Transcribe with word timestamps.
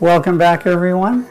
Welcome 0.00 0.36
back, 0.36 0.66
everyone. 0.66 1.26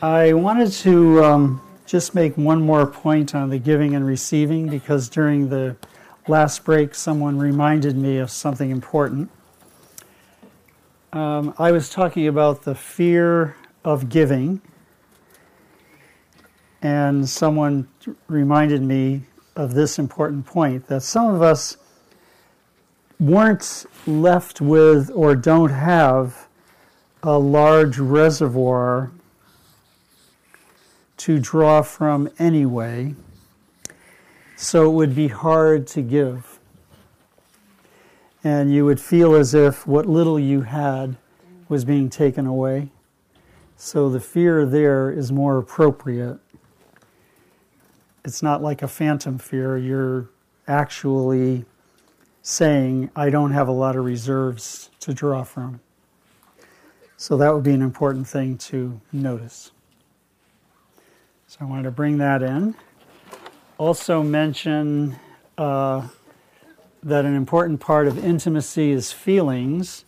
I 0.00 0.32
wanted 0.32 0.72
to 0.72 1.22
um, 1.22 1.60
just 1.84 2.14
make 2.14 2.38
one 2.38 2.62
more 2.62 2.86
point 2.86 3.34
on 3.34 3.50
the 3.50 3.58
giving 3.58 3.94
and 3.94 4.06
receiving 4.06 4.70
because 4.70 5.10
during 5.10 5.50
the 5.50 5.76
last 6.28 6.64
break, 6.64 6.94
someone 6.94 7.38
reminded 7.38 7.94
me 7.94 8.16
of 8.16 8.30
something 8.30 8.70
important. 8.70 9.30
Um, 11.12 11.52
I 11.58 11.72
was 11.72 11.90
talking 11.90 12.26
about 12.26 12.62
the 12.62 12.74
fear 12.74 13.54
of 13.84 14.08
giving, 14.08 14.62
and 16.80 17.28
someone 17.28 17.86
reminded 18.28 18.80
me 18.80 19.24
of 19.56 19.74
this 19.74 19.98
important 19.98 20.46
point 20.46 20.86
that 20.88 21.02
some 21.02 21.34
of 21.34 21.42
us 21.42 21.76
weren't 23.20 23.86
left 24.06 24.60
with 24.60 25.10
or 25.14 25.36
don't 25.36 25.70
have 25.70 26.48
a 27.22 27.38
large 27.38 27.98
reservoir 27.98 29.10
to 31.16 31.38
draw 31.38 31.80
from 31.80 32.28
anyway, 32.38 33.14
so 34.56 34.90
it 34.90 34.94
would 34.94 35.14
be 35.14 35.28
hard 35.28 35.86
to 35.86 36.02
give. 36.02 36.58
And 38.42 38.74
you 38.74 38.84
would 38.84 39.00
feel 39.00 39.34
as 39.34 39.54
if 39.54 39.86
what 39.86 40.06
little 40.06 40.38
you 40.38 40.62
had 40.62 41.16
was 41.68 41.84
being 41.84 42.10
taken 42.10 42.46
away. 42.46 42.90
So 43.76 44.10
the 44.10 44.20
fear 44.20 44.66
there 44.66 45.10
is 45.10 45.32
more 45.32 45.56
appropriate 45.56 46.38
it's 48.24 48.42
not 48.42 48.62
like 48.62 48.82
a 48.82 48.88
phantom 48.88 49.38
fear. 49.38 49.76
You're 49.76 50.30
actually 50.66 51.64
saying, 52.42 53.10
I 53.14 53.30
don't 53.30 53.52
have 53.52 53.68
a 53.68 53.72
lot 53.72 53.96
of 53.96 54.04
reserves 54.04 54.90
to 55.00 55.12
draw 55.12 55.44
from. 55.44 55.80
So 57.16 57.36
that 57.36 57.54
would 57.54 57.64
be 57.64 57.72
an 57.72 57.82
important 57.82 58.26
thing 58.26 58.58
to 58.58 59.00
notice. 59.12 59.70
So 61.46 61.58
I 61.60 61.64
wanted 61.64 61.84
to 61.84 61.90
bring 61.90 62.18
that 62.18 62.42
in. 62.42 62.74
Also, 63.78 64.22
mention 64.22 65.16
uh, 65.58 66.08
that 67.02 67.24
an 67.24 67.34
important 67.34 67.80
part 67.80 68.06
of 68.08 68.24
intimacy 68.24 68.90
is 68.90 69.12
feelings, 69.12 70.04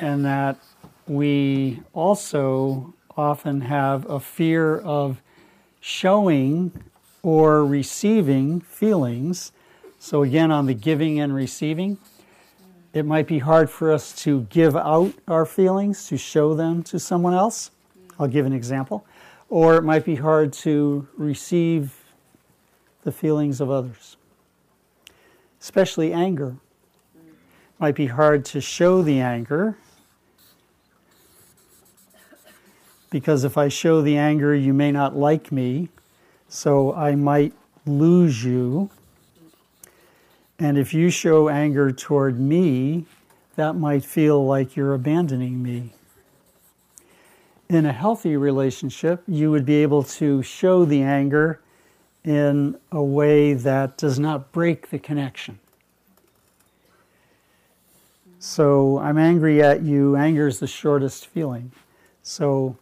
and 0.00 0.24
that 0.24 0.58
we 1.06 1.80
also 1.92 2.94
often 3.16 3.62
have 3.62 4.08
a 4.08 4.18
fear 4.18 4.78
of 4.78 5.20
showing 5.80 6.72
or 7.24 7.64
receiving 7.64 8.60
feelings. 8.60 9.50
So, 9.98 10.22
again, 10.22 10.52
on 10.52 10.66
the 10.66 10.74
giving 10.74 11.18
and 11.18 11.34
receiving, 11.34 11.96
it 12.92 13.06
might 13.06 13.26
be 13.26 13.38
hard 13.38 13.70
for 13.70 13.90
us 13.90 14.14
to 14.22 14.42
give 14.50 14.76
out 14.76 15.14
our 15.26 15.46
feelings, 15.46 16.06
to 16.08 16.18
show 16.18 16.54
them 16.54 16.82
to 16.84 16.98
someone 17.00 17.32
else. 17.32 17.70
I'll 18.18 18.28
give 18.28 18.44
an 18.46 18.52
example. 18.52 19.06
Or 19.48 19.76
it 19.76 19.82
might 19.82 20.04
be 20.04 20.16
hard 20.16 20.52
to 20.52 21.08
receive 21.16 22.04
the 23.02 23.10
feelings 23.10 23.60
of 23.60 23.70
others, 23.70 24.16
especially 25.60 26.12
anger. 26.12 26.56
It 27.16 27.80
might 27.80 27.94
be 27.94 28.06
hard 28.06 28.44
to 28.46 28.60
show 28.60 29.02
the 29.02 29.20
anger 29.20 29.78
because 33.10 33.44
if 33.44 33.56
I 33.56 33.68
show 33.68 34.02
the 34.02 34.16
anger, 34.18 34.54
you 34.54 34.74
may 34.74 34.92
not 34.92 35.16
like 35.16 35.52
me 35.52 35.88
so 36.54 36.94
I 36.94 37.16
might 37.16 37.52
lose 37.84 38.44
you. 38.44 38.88
And 40.56 40.78
if 40.78 40.94
you 40.94 41.10
show 41.10 41.48
anger 41.48 41.90
toward 41.90 42.38
me, 42.38 43.06
that 43.56 43.74
might 43.74 44.04
feel 44.04 44.46
like 44.46 44.76
you're 44.76 44.94
abandoning 44.94 45.64
me. 45.64 45.94
In 47.68 47.84
a 47.84 47.92
healthy 47.92 48.36
relationship, 48.36 49.24
you 49.26 49.50
would 49.50 49.66
be 49.66 49.82
able 49.82 50.04
to 50.04 50.44
show 50.44 50.84
the 50.84 51.02
anger 51.02 51.58
in 52.22 52.78
a 52.92 53.02
way 53.02 53.54
that 53.54 53.98
does 53.98 54.20
not 54.20 54.52
break 54.52 54.90
the 54.90 55.00
connection. 55.00 55.58
So 58.38 59.00
I'm 59.00 59.18
angry 59.18 59.60
at 59.60 59.82
you. 59.82 60.14
Anger 60.14 60.46
is 60.46 60.60
the 60.60 60.68
shortest 60.68 61.26
feeling. 61.26 61.72
So 62.22 62.76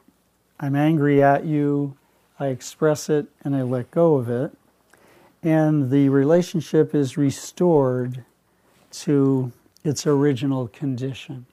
I'm 0.61 0.77
angry 0.77 1.23
at 1.23 1.47
you. 1.47 1.97
I 2.43 2.49
express 2.49 3.09
it 3.09 3.27
and 3.45 3.55
I 3.55 3.63
let 3.63 3.93
go 3.93 4.17
of 4.17 4.29
it. 4.29 4.51
And 5.45 5.93
the 5.93 6.09
relationship 6.09 6.93
is 6.93 7.17
restored 7.17 8.25
to 8.91 9.53
its 9.85 10.09
original 10.09 10.67
condition. 10.67 11.47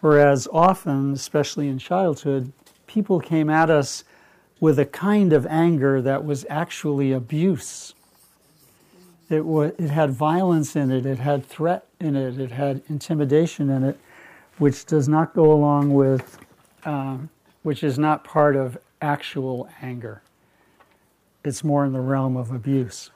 Whereas 0.00 0.48
often, 0.52 1.12
especially 1.12 1.68
in 1.68 1.78
childhood, 1.78 2.52
people 2.88 3.20
came 3.20 3.48
at 3.48 3.70
us 3.70 4.02
with 4.58 4.80
a 4.80 4.86
kind 4.86 5.32
of 5.32 5.46
anger 5.46 6.02
that 6.02 6.24
was 6.24 6.44
actually 6.50 7.12
abuse. 7.12 7.94
It, 9.30 9.46
was, 9.46 9.70
it 9.78 9.90
had 9.90 10.10
violence 10.10 10.74
in 10.74 10.90
it, 10.90 11.06
it 11.06 11.20
had 11.20 11.46
threat 11.46 11.86
in 12.00 12.16
it, 12.16 12.40
it 12.40 12.50
had 12.50 12.82
intimidation 12.88 13.70
in 13.70 13.84
it, 13.84 14.00
which 14.58 14.84
does 14.84 15.08
not 15.08 15.32
go 15.32 15.52
along 15.52 15.94
with, 15.94 16.38
um, 16.84 17.30
which 17.62 17.84
is 17.84 18.00
not 18.00 18.24
part 18.24 18.56
of 18.56 18.76
actual 19.02 19.68
anger. 19.82 20.22
It's 21.44 21.64
more 21.64 21.84
in 21.84 21.92
the 21.92 22.00
realm 22.00 22.36
of 22.36 22.50
abuse. 22.50 23.10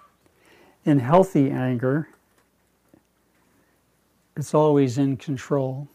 In 0.84 0.98
healthy 0.98 1.50
anger, 1.50 2.08
it's 4.36 4.52
always 4.52 4.98
in 4.98 5.16
control. 5.16 5.88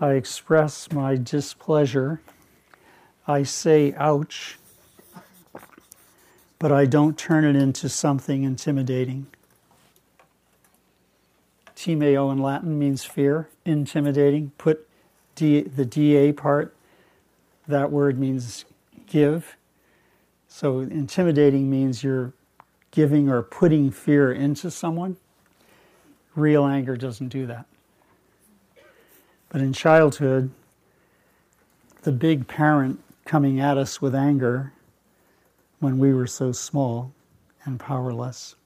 I 0.00 0.12
express 0.12 0.92
my 0.92 1.16
displeasure. 1.16 2.20
I 3.26 3.42
say, 3.42 3.94
ouch, 3.96 4.58
but 6.58 6.72
I 6.72 6.84
don't 6.84 7.16
turn 7.16 7.44
it 7.44 7.56
into 7.56 7.88
something 7.88 8.42
intimidating. 8.42 9.26
Timeo 11.74 12.30
in 12.30 12.38
Latin 12.38 12.78
means 12.78 13.04
fear, 13.04 13.48
intimidating. 13.64 14.50
Put 14.58 14.88
D, 15.36 15.62
the 15.62 15.84
DA 15.84 16.32
part 16.32 16.74
that 17.68 17.92
word 17.92 18.18
means 18.18 18.64
give. 19.06 19.56
So 20.48 20.80
intimidating 20.80 21.70
means 21.70 22.02
you're 22.02 22.32
giving 22.90 23.28
or 23.28 23.42
putting 23.42 23.90
fear 23.90 24.32
into 24.32 24.70
someone. 24.70 25.16
Real 26.34 26.64
anger 26.64 26.96
doesn't 26.96 27.28
do 27.28 27.46
that. 27.46 27.66
But 29.50 29.60
in 29.60 29.72
childhood, 29.72 30.50
the 32.02 32.12
big 32.12 32.48
parent 32.48 33.00
coming 33.24 33.60
at 33.60 33.76
us 33.76 34.00
with 34.00 34.14
anger 34.14 34.72
when 35.80 35.98
we 35.98 36.12
were 36.14 36.26
so 36.26 36.52
small 36.52 37.12
and 37.64 37.78
powerless 37.78 38.56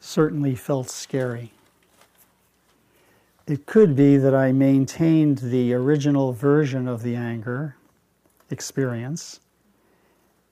certainly 0.00 0.54
felt 0.54 0.90
scary. 0.90 1.52
It 3.46 3.64
could 3.64 3.96
be 3.96 4.18
that 4.18 4.34
I 4.34 4.52
maintained 4.52 5.38
the 5.38 5.72
original 5.72 6.34
version 6.34 6.86
of 6.86 7.02
the 7.02 7.16
anger 7.16 7.76
experience. 8.50 9.40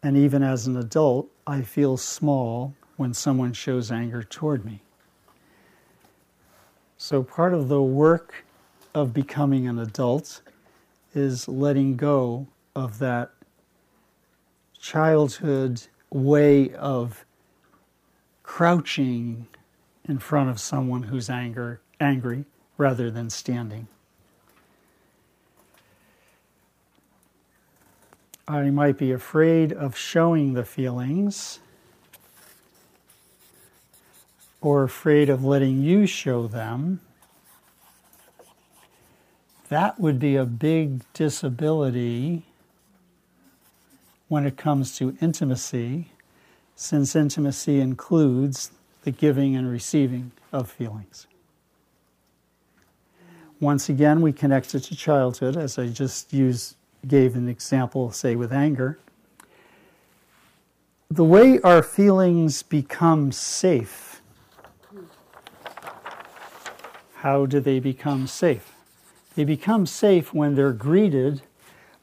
And 0.02 0.16
even 0.16 0.42
as 0.42 0.66
an 0.66 0.76
adult, 0.76 1.28
I 1.46 1.62
feel 1.62 1.96
small 1.96 2.74
when 2.96 3.14
someone 3.14 3.52
shows 3.52 3.90
anger 3.90 4.22
toward 4.22 4.64
me. 4.64 4.82
So, 6.98 7.22
part 7.22 7.52
of 7.52 7.68
the 7.68 7.82
work 7.82 8.44
of 8.94 9.12
becoming 9.12 9.68
an 9.68 9.78
adult 9.78 10.40
is 11.14 11.46
letting 11.46 11.96
go 11.96 12.46
of 12.74 12.98
that 12.98 13.32
childhood 14.78 15.82
way 16.10 16.72
of 16.74 17.24
crouching 18.42 19.46
in 20.08 20.18
front 20.18 20.48
of 20.48 20.60
someone 20.60 21.04
who's 21.04 21.28
anger, 21.28 21.80
angry 22.00 22.44
rather 22.78 23.10
than 23.10 23.28
standing. 23.28 23.88
I 28.48 28.70
might 28.70 28.96
be 28.96 29.10
afraid 29.10 29.72
of 29.72 29.96
showing 29.96 30.54
the 30.54 30.64
feelings 30.64 31.58
or 34.60 34.84
afraid 34.84 35.28
of 35.28 35.44
letting 35.44 35.82
you 35.82 36.06
show 36.06 36.46
them. 36.46 37.00
That 39.68 39.98
would 39.98 40.20
be 40.20 40.36
a 40.36 40.44
big 40.44 41.00
disability 41.12 42.44
when 44.28 44.46
it 44.46 44.56
comes 44.56 44.96
to 44.98 45.16
intimacy, 45.20 46.10
since 46.76 47.16
intimacy 47.16 47.80
includes 47.80 48.70
the 49.02 49.10
giving 49.10 49.56
and 49.56 49.68
receiving 49.68 50.30
of 50.52 50.70
feelings. 50.70 51.26
Once 53.58 53.88
again, 53.88 54.20
we 54.20 54.32
connect 54.32 54.74
it 54.74 54.80
to 54.80 54.94
childhood, 54.94 55.56
as 55.56 55.78
I 55.78 55.88
just 55.88 56.32
used 56.32 56.76
gave 57.06 57.36
an 57.36 57.48
example, 57.48 58.10
say, 58.10 58.36
with 58.36 58.52
anger. 58.52 58.98
the 61.10 61.24
way 61.24 61.60
our 61.60 61.82
feelings 61.82 62.62
become 62.62 63.30
safe. 63.30 64.20
How 67.16 67.46
do 67.46 67.60
they 67.60 67.78
become 67.80 68.26
safe? 68.26 68.72
They 69.34 69.44
become 69.44 69.86
safe 69.86 70.34
when 70.34 70.54
they're 70.54 70.72
greeted 70.72 71.42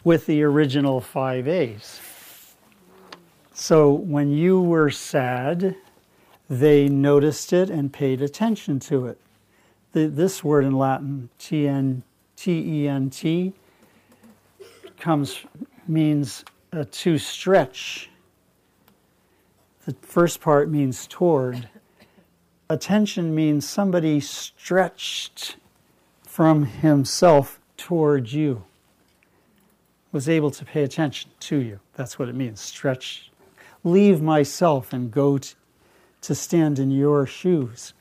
with 0.03 0.25
the 0.25 0.43
original 0.43 1.01
five 1.01 1.47
A's. 1.47 1.99
So 3.53 3.91
when 3.91 4.31
you 4.31 4.59
were 4.61 4.89
sad, 4.89 5.75
they 6.49 6.87
noticed 6.87 7.53
it 7.53 7.69
and 7.69 7.91
paid 7.93 8.21
attention 8.21 8.79
to 8.81 9.07
it. 9.07 9.19
The, 9.93 10.07
this 10.07 10.43
word 10.43 10.65
in 10.65 10.73
Latin, 10.73 11.29
T-N, 11.39 12.03
T-E-N-T, 12.35 13.53
comes 14.97 15.39
means 15.87 16.45
uh, 16.71 16.85
to 16.91 17.17
stretch. 17.17 18.09
The 19.85 19.95
first 20.01 20.39
part 20.39 20.69
means 20.69 21.07
toward. 21.07 21.67
Attention 22.69 23.35
means 23.35 23.67
somebody 23.67 24.19
stretched 24.19 25.57
from 26.23 26.65
himself 26.65 27.59
toward 27.77 28.31
you, 28.31 28.63
was 30.11 30.29
able 30.29 30.49
to 30.51 30.65
pay 30.65 30.83
attention 30.83 31.29
to 31.41 31.57
you. 31.57 31.79
That's 31.95 32.17
what 32.17 32.29
it 32.29 32.35
means, 32.35 32.61
stretch. 32.61 33.29
Leave 33.83 34.21
myself 34.21 34.93
and 34.93 35.11
go 35.11 35.37
to, 35.37 35.55
to 36.21 36.33
stand 36.33 36.79
in 36.79 36.89
your 36.89 37.27
shoes. 37.27 37.93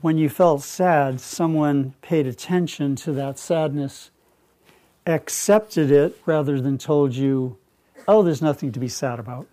When 0.00 0.18
you 0.18 0.28
felt 0.28 0.62
sad, 0.62 1.20
someone 1.20 1.94
paid 2.02 2.26
attention 2.26 2.96
to 2.96 3.12
that 3.12 3.38
sadness, 3.38 4.10
accepted 5.10 5.90
it 5.90 6.16
rather 6.26 6.60
than 6.60 6.78
told 6.78 7.14
you, 7.14 7.58
oh, 8.08 8.22
there's 8.22 8.42
nothing 8.42 8.72
to 8.72 8.80
be 8.80 8.88
sad 8.88 9.18
about, 9.18 9.46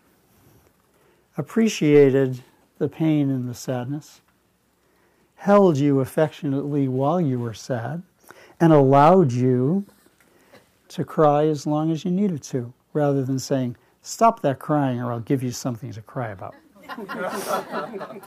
appreciated 1.37 2.41
the 2.77 2.87
pain 2.87 3.29
and 3.29 3.49
the 3.49 3.53
sadness, 3.53 4.21
held 5.35 5.77
you 5.77 5.99
affectionately 5.99 6.87
while 6.87 7.19
you 7.21 7.39
were 7.39 7.53
sad, 7.53 8.03
and 8.59 8.73
allowed 8.73 9.31
you 9.31 9.85
to 10.87 11.03
cry 11.03 11.45
as 11.45 11.67
long 11.67 11.91
as 11.91 12.05
you 12.05 12.11
needed 12.11 12.41
to, 12.41 12.73
rather 12.93 13.23
than 13.23 13.39
saying, 13.39 13.75
Stop 14.01 14.41
that 14.41 14.57
crying, 14.57 15.01
or 15.01 15.11
I'll 15.11 15.19
give 15.19 15.43
you 15.43 15.51
something 15.51 15.91
to 15.91 16.01
cry 16.01 16.29
about. 16.29 16.55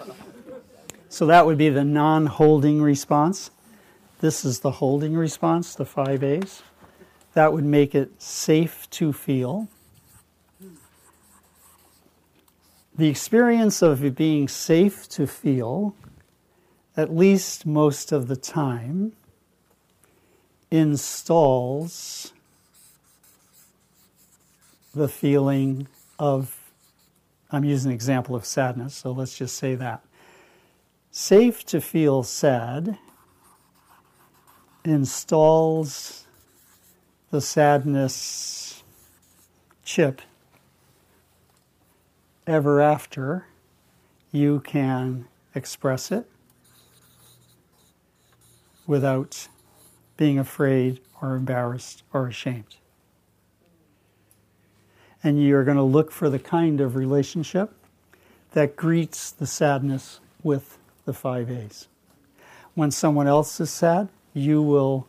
so 1.08 1.24
that 1.24 1.46
would 1.46 1.56
be 1.56 1.70
the 1.70 1.84
non 1.84 2.26
holding 2.26 2.82
response. 2.82 3.50
This 4.20 4.44
is 4.44 4.60
the 4.60 4.72
holding 4.72 5.16
response, 5.16 5.74
the 5.74 5.86
five 5.86 6.22
A's. 6.22 6.62
That 7.34 7.52
would 7.52 7.64
make 7.64 7.94
it 7.94 8.20
safe 8.20 8.88
to 8.90 9.12
feel. 9.12 9.68
The 12.96 13.08
experience 13.08 13.82
of 13.82 14.04
it 14.04 14.14
being 14.14 14.48
safe 14.48 15.08
to 15.10 15.26
feel, 15.26 15.94
at 16.96 17.14
least 17.14 17.64
most 17.64 18.12
of 18.12 18.28
the 18.28 18.36
time, 18.36 19.12
installs 20.70 22.32
the 24.94 25.08
feeling 25.08 25.88
of, 26.18 26.72
I'm 27.50 27.64
using 27.64 27.90
an 27.90 27.94
example 27.94 28.34
of 28.34 28.44
sadness, 28.44 28.94
so 28.94 29.12
let's 29.12 29.38
just 29.38 29.56
say 29.56 29.76
that. 29.76 30.04
Safe 31.10 31.64
to 31.66 31.80
feel 31.80 32.22
sad 32.22 32.98
installs 34.84 36.26
the 37.30 37.40
sadness 37.40 38.82
chip 39.84 40.22
ever 42.46 42.80
after 42.80 43.46
you 44.32 44.60
can 44.60 45.26
express 45.54 46.10
it 46.10 46.28
without 48.86 49.48
being 50.16 50.38
afraid 50.38 51.00
or 51.20 51.36
embarrassed 51.36 52.02
or 52.12 52.26
ashamed 52.26 52.76
and 55.22 55.42
you're 55.42 55.64
going 55.64 55.76
to 55.76 55.82
look 55.82 56.10
for 56.10 56.30
the 56.30 56.38
kind 56.38 56.80
of 56.80 56.96
relationship 56.96 57.72
that 58.52 58.76
greets 58.76 59.30
the 59.30 59.46
sadness 59.46 60.20
with 60.42 60.78
the 61.04 61.12
five 61.12 61.50
A's. 61.50 61.88
When 62.74 62.90
someone 62.90 63.26
else 63.26 63.60
is 63.60 63.70
sad, 63.70 64.08
you 64.32 64.62
will 64.62 65.06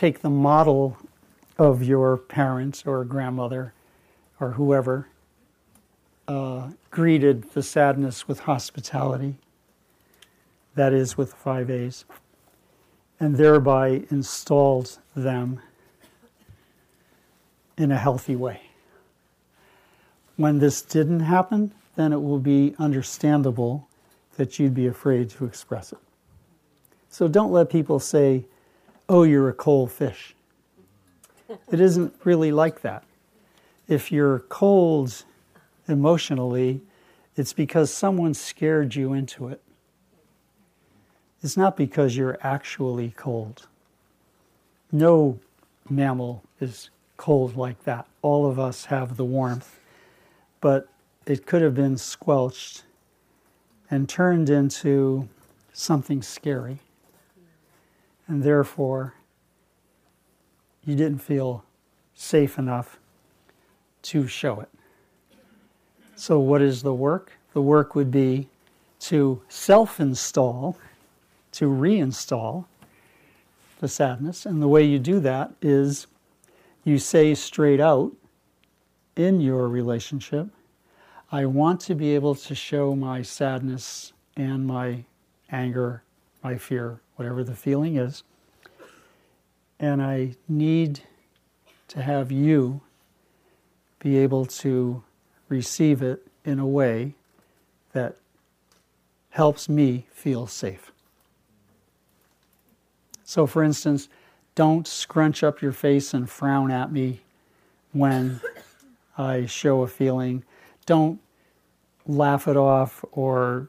take 0.00 0.22
the 0.22 0.30
model 0.30 0.96
of 1.58 1.82
your 1.82 2.16
parents 2.16 2.86
or 2.86 3.04
grandmother 3.04 3.74
or 4.40 4.52
whoever 4.52 5.06
uh, 6.26 6.70
greeted 6.90 7.42
the 7.52 7.62
sadness 7.62 8.26
with 8.26 8.40
hospitality, 8.40 9.34
that 10.74 10.94
is, 10.94 11.18
with 11.18 11.28
the 11.32 11.36
five 11.36 11.68
A's, 11.68 12.06
and 13.18 13.36
thereby 13.36 14.02
installed 14.10 14.98
them 15.14 15.60
in 17.76 17.92
a 17.92 17.98
healthy 17.98 18.36
way. 18.36 18.62
When 20.36 20.60
this 20.60 20.80
didn't 20.80 21.20
happen, 21.20 21.72
then 21.96 22.14
it 22.14 22.22
will 22.22 22.38
be 22.38 22.74
understandable 22.78 23.86
that 24.38 24.58
you'd 24.58 24.72
be 24.72 24.86
afraid 24.86 25.28
to 25.28 25.44
express 25.44 25.92
it. 25.92 25.98
So 27.10 27.28
don't 27.28 27.52
let 27.52 27.68
people 27.68 28.00
say, 28.00 28.46
oh, 29.10 29.24
you're 29.24 29.48
a 29.48 29.52
cold 29.52 29.90
fish. 29.90 30.36
It 31.70 31.80
isn't 31.80 32.14
really 32.22 32.52
like 32.52 32.82
that. 32.82 33.02
If 33.88 34.12
you're 34.12 34.38
cold 34.48 35.24
emotionally, 35.88 36.80
it's 37.34 37.52
because 37.52 37.92
someone 37.92 38.34
scared 38.34 38.94
you 38.94 39.12
into 39.12 39.48
it. 39.48 39.60
It's 41.42 41.56
not 41.56 41.76
because 41.76 42.16
you're 42.16 42.38
actually 42.40 43.12
cold. 43.16 43.66
No 44.92 45.40
mammal 45.88 46.44
is 46.60 46.90
cold 47.16 47.56
like 47.56 47.82
that. 47.82 48.06
All 48.22 48.46
of 48.46 48.60
us 48.60 48.84
have 48.84 49.16
the 49.16 49.24
warmth, 49.24 49.80
but 50.60 50.88
it 51.26 51.46
could 51.46 51.62
have 51.62 51.74
been 51.74 51.96
squelched 51.96 52.84
and 53.90 54.08
turned 54.08 54.48
into 54.48 55.28
something 55.72 56.22
scary. 56.22 56.78
And 58.30 58.44
therefore, 58.44 59.14
you 60.84 60.94
didn't 60.94 61.18
feel 61.18 61.64
safe 62.14 62.60
enough 62.60 63.00
to 64.02 64.28
show 64.28 64.60
it. 64.60 64.68
So, 66.14 66.38
what 66.38 66.62
is 66.62 66.82
the 66.82 66.94
work? 66.94 67.32
The 67.54 67.60
work 67.60 67.96
would 67.96 68.12
be 68.12 68.46
to 69.00 69.42
self 69.48 69.98
install, 69.98 70.78
to 71.52 71.64
reinstall 71.64 72.66
the 73.80 73.88
sadness. 73.88 74.46
And 74.46 74.62
the 74.62 74.68
way 74.68 74.84
you 74.84 75.00
do 75.00 75.18
that 75.18 75.52
is 75.60 76.06
you 76.84 76.98
say 76.98 77.34
straight 77.34 77.80
out 77.80 78.12
in 79.16 79.40
your 79.40 79.66
relationship, 79.66 80.46
I 81.32 81.46
want 81.46 81.80
to 81.80 81.96
be 81.96 82.14
able 82.14 82.36
to 82.36 82.54
show 82.54 82.94
my 82.94 83.22
sadness 83.22 84.12
and 84.36 84.68
my 84.68 85.04
anger, 85.50 86.04
my 86.44 86.56
fear, 86.56 87.00
whatever 87.16 87.44
the 87.44 87.54
feeling 87.54 87.96
is. 87.96 88.22
And 89.80 90.02
I 90.02 90.34
need 90.46 91.00
to 91.88 92.02
have 92.02 92.30
you 92.30 92.82
be 93.98 94.18
able 94.18 94.46
to 94.46 95.02
receive 95.48 96.02
it 96.02 96.26
in 96.44 96.58
a 96.58 96.66
way 96.66 97.14
that 97.92 98.16
helps 99.30 99.68
me 99.68 100.06
feel 100.10 100.46
safe. 100.46 100.92
So, 103.24 103.46
for 103.46 103.64
instance, 103.64 104.08
don't 104.54 104.86
scrunch 104.86 105.42
up 105.42 105.62
your 105.62 105.72
face 105.72 106.12
and 106.12 106.28
frown 106.28 106.70
at 106.70 106.92
me 106.92 107.20
when 107.92 108.40
I 109.16 109.46
show 109.46 109.82
a 109.82 109.88
feeling. 109.88 110.44
Don't 110.84 111.20
laugh 112.06 112.48
it 112.48 112.56
off 112.56 113.04
or 113.12 113.68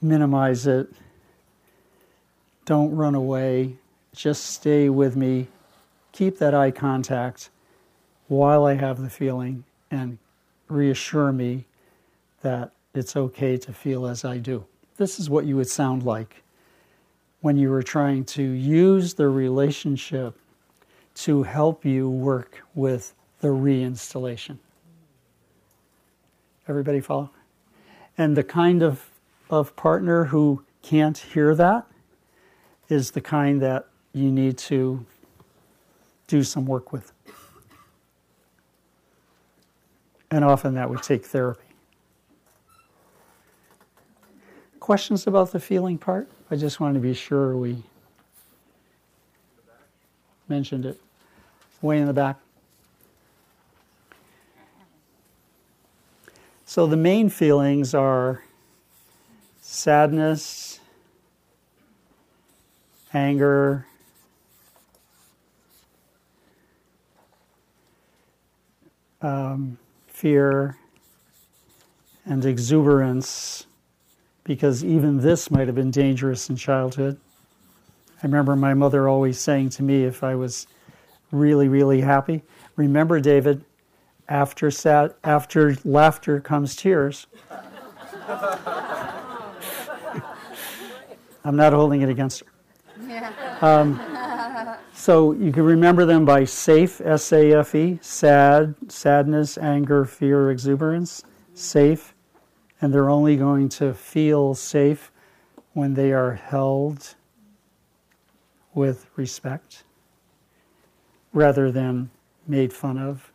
minimize 0.00 0.66
it. 0.66 0.88
Don't 2.64 2.94
run 2.94 3.14
away. 3.14 3.76
Just 4.14 4.44
stay 4.46 4.88
with 4.88 5.16
me. 5.16 5.48
Keep 6.12 6.38
that 6.38 6.54
eye 6.54 6.70
contact 6.70 7.50
while 8.28 8.64
I 8.64 8.74
have 8.74 9.02
the 9.02 9.10
feeling 9.10 9.64
and 9.90 10.18
reassure 10.68 11.32
me 11.32 11.64
that 12.42 12.70
it's 12.94 13.16
okay 13.16 13.56
to 13.56 13.72
feel 13.72 14.06
as 14.06 14.24
I 14.24 14.38
do. 14.38 14.64
This 14.96 15.18
is 15.18 15.28
what 15.28 15.46
you 15.46 15.56
would 15.56 15.68
sound 15.68 16.04
like 16.04 16.44
when 17.40 17.56
you 17.56 17.68
were 17.70 17.82
trying 17.82 18.24
to 18.24 18.42
use 18.42 19.14
the 19.14 19.28
relationship 19.28 20.38
to 21.14 21.42
help 21.42 21.84
you 21.84 22.08
work 22.08 22.62
with 22.74 23.14
the 23.40 23.48
reinstallation. 23.48 24.58
Everybody 26.68 27.00
follow? 27.00 27.30
And 28.16 28.36
the 28.36 28.44
kind 28.44 28.82
of, 28.82 29.10
of 29.50 29.74
partner 29.76 30.26
who 30.26 30.64
can't 30.82 31.18
hear 31.18 31.54
that 31.54 31.86
is 32.88 33.10
the 33.10 33.20
kind 33.20 33.60
that 33.60 33.88
you 34.14 34.30
need 34.30 34.56
to 34.56 35.04
do 36.28 36.42
some 36.42 36.64
work 36.64 36.92
with. 36.92 37.12
And 40.30 40.44
often 40.44 40.74
that 40.74 40.88
would 40.88 41.02
take 41.02 41.24
therapy. 41.24 41.60
Questions 44.80 45.26
about 45.26 45.52
the 45.52 45.60
feeling 45.60 45.98
part? 45.98 46.28
I 46.50 46.56
just 46.56 46.78
wanted 46.80 46.94
to 46.94 47.00
be 47.00 47.14
sure 47.14 47.56
we 47.56 47.82
mentioned 50.48 50.86
it. 50.86 51.00
Way 51.82 51.98
in 51.98 52.06
the 52.06 52.12
back. 52.12 52.38
So 56.64 56.86
the 56.86 56.96
main 56.96 57.28
feelings 57.28 57.94
are 57.94 58.42
sadness, 59.60 60.80
anger, 63.12 63.86
um, 69.24 69.78
fear, 70.06 70.76
and 72.26 72.44
exuberance, 72.44 73.66
because 74.44 74.84
even 74.84 75.18
this 75.18 75.50
might 75.50 75.66
have 75.66 75.74
been 75.74 75.90
dangerous 75.90 76.50
in 76.50 76.56
childhood. 76.56 77.18
I 78.22 78.26
remember 78.26 78.54
my 78.54 78.74
mother 78.74 79.08
always 79.08 79.40
saying 79.40 79.70
to 79.70 79.82
me 79.82 80.04
if 80.04 80.22
I 80.22 80.34
was 80.34 80.66
really, 81.30 81.68
really 81.68 82.02
happy, 82.02 82.42
remember, 82.76 83.18
David, 83.18 83.64
after, 84.28 84.70
sad, 84.70 85.14
after 85.24 85.76
laughter 85.84 86.40
comes 86.40 86.76
tears. 86.76 87.26
I'm 91.46 91.56
not 91.56 91.72
holding 91.72 92.02
it 92.02 92.08
against 92.10 92.40
her. 92.40 92.46
Um, 93.60 94.13
so 94.94 95.32
you 95.32 95.52
can 95.52 95.64
remember 95.64 96.04
them 96.04 96.24
by 96.24 96.44
safe, 96.44 97.00
S 97.00 97.32
A 97.32 97.52
F 97.52 97.74
E, 97.74 97.98
sad, 98.00 98.74
sadness, 98.88 99.58
anger, 99.58 100.04
fear, 100.04 100.50
exuberance, 100.50 101.24
safe. 101.52 102.14
And 102.80 102.92
they're 102.92 103.10
only 103.10 103.36
going 103.36 103.68
to 103.70 103.94
feel 103.94 104.54
safe 104.54 105.10
when 105.72 105.94
they 105.94 106.12
are 106.12 106.32
held 106.34 107.14
with 108.74 109.06
respect 109.16 109.84
rather 111.32 111.70
than 111.70 112.10
made 112.46 112.72
fun 112.72 112.98
of 112.98 113.32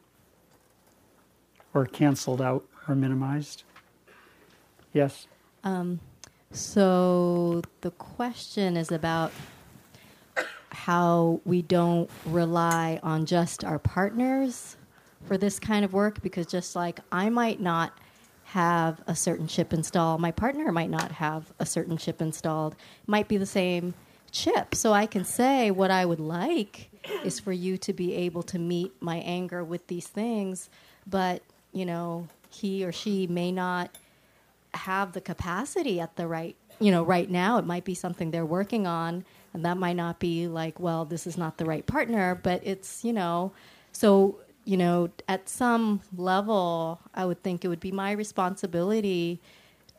or 1.74 1.86
canceled 1.86 2.42
out 2.42 2.66
or 2.88 2.96
minimized. 2.96 3.63
Yes? 4.94 5.28
Um, 5.63 6.00
so 6.51 7.62
the 7.82 7.92
question 7.92 8.78
is 8.78 8.92
about 8.92 9.32
how 10.86 11.41
we 11.43 11.62
don't 11.62 12.09
rely 12.25 13.01
on 13.03 13.25
just 13.25 13.65
our 13.65 13.77
partners 13.77 14.77
for 15.25 15.38
this 15.38 15.59
kind 15.59 15.83
of 15.83 15.91
work 15.91 16.21
because 16.21 16.45
just 16.45 16.74
like 16.74 17.01
I 17.12 17.29
might 17.29 17.59
not 17.59 17.98
have 18.45 19.01
a 19.05 19.13
certain 19.13 19.45
chip 19.45 19.74
installed, 19.74 20.21
my 20.21 20.31
partner 20.31 20.71
might 20.71 20.89
not 20.89 21.12
have 21.12 21.51
a 21.59 21.65
certain 21.65 21.98
chip 21.98 22.21
installed. 22.21 22.74
It 22.74 23.07
might 23.07 23.27
be 23.27 23.36
the 23.36 23.45
same 23.45 23.93
chip. 24.31 24.74
So 24.74 24.93
I 24.93 25.05
can 25.05 25.25
say 25.25 25.69
what 25.69 25.91
I 25.91 26.05
would 26.05 26.21
like 26.21 26.89
is 27.25 27.41
for 27.41 27.51
you 27.51 27.77
to 27.79 27.91
be 27.91 28.15
able 28.15 28.43
to 28.43 28.57
meet 28.57 28.93
my 29.01 29.17
anger 29.17 29.65
with 29.65 29.86
these 29.88 30.07
things, 30.07 30.69
but 31.05 31.41
you 31.74 31.86
know, 31.86 32.29
he 32.50 32.86
or 32.86 32.93
she 32.93 33.27
may 33.27 33.51
not 33.51 33.98
have 34.74 35.12
the 35.12 35.21
capacity 35.21 36.00
at 36.00 36.15
the 36.15 36.25
right, 36.25 36.55
you 36.79 36.89
know, 36.89 37.03
right 37.03 37.29
now. 37.29 37.57
It 37.57 37.65
might 37.65 37.83
be 37.83 37.95
something 37.95 38.31
they're 38.31 38.45
working 38.45 38.88
on, 38.88 39.25
and 39.53 39.65
that 39.65 39.77
might 39.77 39.96
not 39.96 40.20
be 40.20 40.48
like, 40.48 40.79
well, 40.79 41.06
this 41.06 41.25
is 41.25 41.38
not 41.38 41.58
the 41.58 41.65
right 41.65 41.86
partner, 41.86 42.36
but 42.41 42.62
it's, 42.63 43.03
you 43.03 43.13
know, 43.13 43.51
so, 43.91 44.39
you 44.65 44.77
know, 44.77 45.10
at 45.27 45.50
some 45.50 46.01
level, 46.15 47.00
I 47.15 47.25
would 47.25 47.41
think 47.41 47.65
it 47.65 47.68
would 47.68 47.79
be 47.79 47.91
my 47.91 48.12
responsibility 48.12 49.39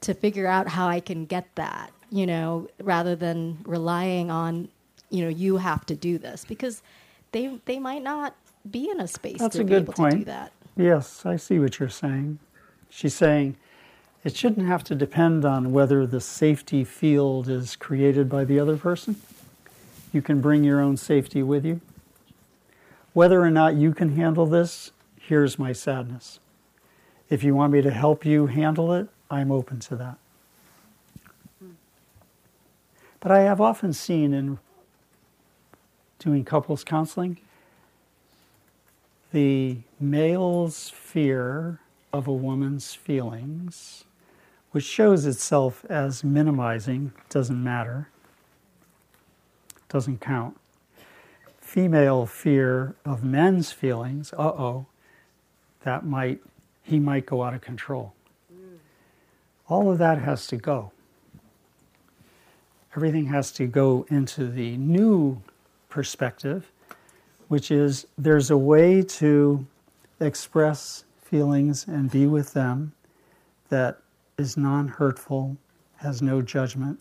to 0.03 0.15
figure 0.15 0.47
out 0.47 0.69
how 0.69 0.89
I 0.89 1.01
can 1.01 1.27
get 1.27 1.55
that, 1.57 1.93
you 2.11 2.27
know, 2.27 2.69
rather 2.81 3.17
than 3.17 3.59
relying 3.65 4.31
on, 4.31 4.69
you 5.11 5.23
know, 5.25 5.29
you 5.29 5.57
have 5.57 5.85
to 5.87 5.95
do 5.95 6.19
this 6.19 6.45
because 6.45 6.83
they 7.33 7.59
they 7.65 7.79
might 7.79 8.03
not 8.03 8.35
be 8.71 8.91
in 8.91 9.01
a 9.01 9.09
space 9.09 9.39
That's 9.39 9.57
to 9.57 9.63
a 9.63 9.65
be 9.65 9.71
good 9.71 9.83
able 9.83 9.93
point. 9.95 10.13
to 10.13 10.19
do 10.19 10.25
that. 10.27 10.53
Yes, 10.77 11.27
I 11.27 11.37
see 11.37 11.59
what 11.59 11.79
you're 11.79 11.89
saying. 11.89 12.39
She's 12.89 13.15
saying 13.15 13.57
it 14.25 14.37
shouldn't 14.37 14.67
have 14.67 14.85
to 14.85 14.95
depend 14.95 15.45
on 15.45 15.73
whether 15.73 16.07
the 16.07 16.21
safety 16.21 16.85
field 16.85 17.49
is 17.49 17.77
created 17.77 18.29
by 18.29 18.45
the 18.45 18.59
other 18.59 18.77
person. 18.77 19.17
You 20.13 20.23
can 20.23 20.41
bring 20.41 20.65
your 20.65 20.81
own 20.81 20.97
safety 20.97 21.43
with 21.43 21.65
you. 21.65 21.81
Whether 23.13 23.41
or 23.41 23.51
not 23.51 23.75
you 23.75 23.93
can 23.93 24.17
handle 24.17 24.47
this, 24.47 24.93
here's 25.21 25.59
my 25.59 25.73
sadness. 25.73 26.41
If 27.29 27.45
you 27.45 27.55
want 27.55 27.73
me 27.73 27.83
to 27.83 27.91
help 27.91 28.25
you 28.25 28.47
handle 28.47 28.93
it, 28.93 29.09
I'm 29.31 29.53
open 29.53 29.81
to 29.81 29.97
that. 29.97 30.19
But 33.21 33.31
I 33.31 33.41
have 33.41 33.61
often 33.61 33.93
seen 33.93 34.33
in 34.33 34.59
doing 36.19 36.45
couples 36.45 36.85
counseling 36.85 37.39
the 39.33 39.79
male's 40.01 40.91
fear 40.91 41.79
of 42.13 42.27
a 42.27 42.33
woman's 42.33 42.95
feelings, 42.95 44.05
which 44.73 44.85
shows 44.85 45.25
itself 45.25 45.85
as 45.89 46.25
minimizing, 46.25 47.13
doesn't 47.29 47.63
matter, 47.63 48.09
doesn't 49.91 50.21
count. 50.21 50.57
Female 51.61 52.25
fear 52.25 52.95
of 53.05 53.23
men's 53.23 53.71
feelings, 53.71 54.33
uh 54.33 54.49
oh, 54.49 54.87
that 55.85 56.05
might, 56.07 56.41
he 56.83 56.99
might 56.99 57.27
go 57.27 57.43
out 57.43 57.53
of 57.53 57.61
control. 57.61 58.15
All 59.69 59.91
of 59.91 59.99
that 59.99 60.19
has 60.19 60.47
to 60.49 60.57
go. 60.57 60.91
Everything 62.97 63.27
has 63.27 63.53
to 63.53 63.67
go 63.67 64.07
into 64.09 64.49
the 64.49 64.77
new 64.79 65.43
perspective 65.89 66.73
which 67.51 67.73
is 67.73 68.07
there's 68.17 68.53
a 68.53 68.57
way 68.57 69.03
to 69.03 69.67
express 70.21 71.03
feelings 71.21 71.85
and 71.89 72.09
be 72.09 72.25
with 72.25 72.53
them 72.53 72.93
that 73.71 73.99
is 74.39 74.57
non 74.57 74.87
hurtful, 74.87 75.57
has 75.97 76.23
no 76.23 76.41
judgment. 76.41 76.97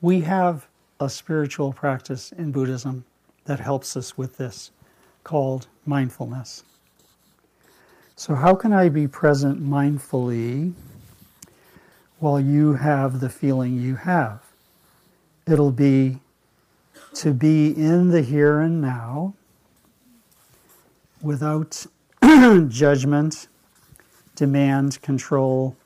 We 0.00 0.22
have 0.22 0.66
a 1.04 1.10
spiritual 1.10 1.72
practice 1.72 2.32
in 2.32 2.52
Buddhism 2.52 3.04
that 3.44 3.58
helps 3.58 3.96
us 3.96 4.16
with 4.16 4.36
this 4.36 4.70
called 5.24 5.66
mindfulness. 5.84 6.62
So, 8.14 8.34
how 8.34 8.54
can 8.54 8.72
I 8.72 8.88
be 8.88 9.08
present 9.08 9.60
mindfully 9.60 10.74
while 12.20 12.38
you 12.38 12.74
have 12.74 13.18
the 13.18 13.28
feeling 13.28 13.80
you 13.80 13.96
have? 13.96 14.42
It'll 15.46 15.72
be 15.72 16.20
to 17.14 17.32
be 17.32 17.70
in 17.76 18.10
the 18.10 18.22
here 18.22 18.60
and 18.60 18.80
now 18.80 19.34
without 21.20 21.84
judgment, 22.68 23.48
demand, 24.36 25.02
control, 25.02 25.76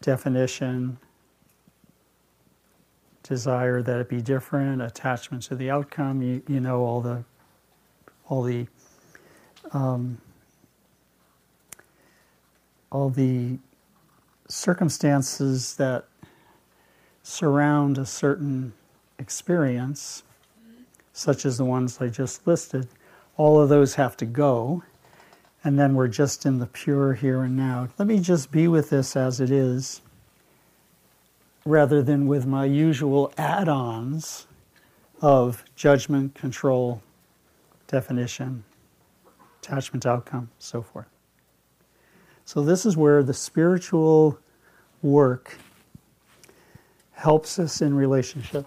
definition, 0.00 0.98
desire 3.24 3.82
that 3.82 3.98
it 4.00 4.08
be 4.08 4.22
different, 4.22 4.80
attachment 4.80 5.42
to 5.44 5.56
the 5.56 5.70
outcome. 5.70 6.22
You, 6.22 6.42
you 6.46 6.60
know 6.60 6.82
all 6.82 7.00
the 7.00 7.24
all 8.28 8.42
the 8.42 8.68
um, 9.72 10.18
all 12.92 13.10
the 13.10 13.58
circumstances 14.48 15.74
that 15.76 16.04
surround 17.24 17.98
a 17.98 18.06
certain 18.06 18.72
experience, 19.18 20.22
such 21.12 21.44
as 21.44 21.58
the 21.58 21.64
ones 21.64 22.00
I 22.00 22.08
just 22.08 22.46
listed, 22.46 22.86
all 23.36 23.60
of 23.60 23.68
those 23.68 23.94
have 23.94 24.16
to 24.18 24.26
go. 24.26 24.84
And 25.64 25.78
then 25.78 25.94
we're 25.94 26.08
just 26.08 26.44
in 26.44 26.58
the 26.58 26.66
pure 26.66 27.14
here 27.14 27.42
and 27.42 27.56
now. 27.56 27.88
Let 27.98 28.06
me 28.06 28.20
just 28.20 28.52
be 28.52 28.68
with 28.68 28.90
this 28.90 29.16
as 29.16 29.40
it 29.40 29.50
is, 29.50 30.02
rather 31.64 32.02
than 32.02 32.26
with 32.26 32.46
my 32.46 32.64
usual 32.64 33.32
add 33.38 33.68
ons 33.68 34.46
of 35.20 35.64
judgment, 35.76 36.34
control, 36.34 37.02
definition, 37.86 38.64
attachment 39.62 40.04
outcome, 40.04 40.50
so 40.58 40.82
forth. 40.82 41.06
So, 42.44 42.62
this 42.62 42.84
is 42.84 42.96
where 42.96 43.22
the 43.22 43.32
spiritual 43.32 44.38
work 45.02 45.56
helps 47.12 47.58
us 47.58 47.80
in 47.80 47.94
relationship. 47.94 48.66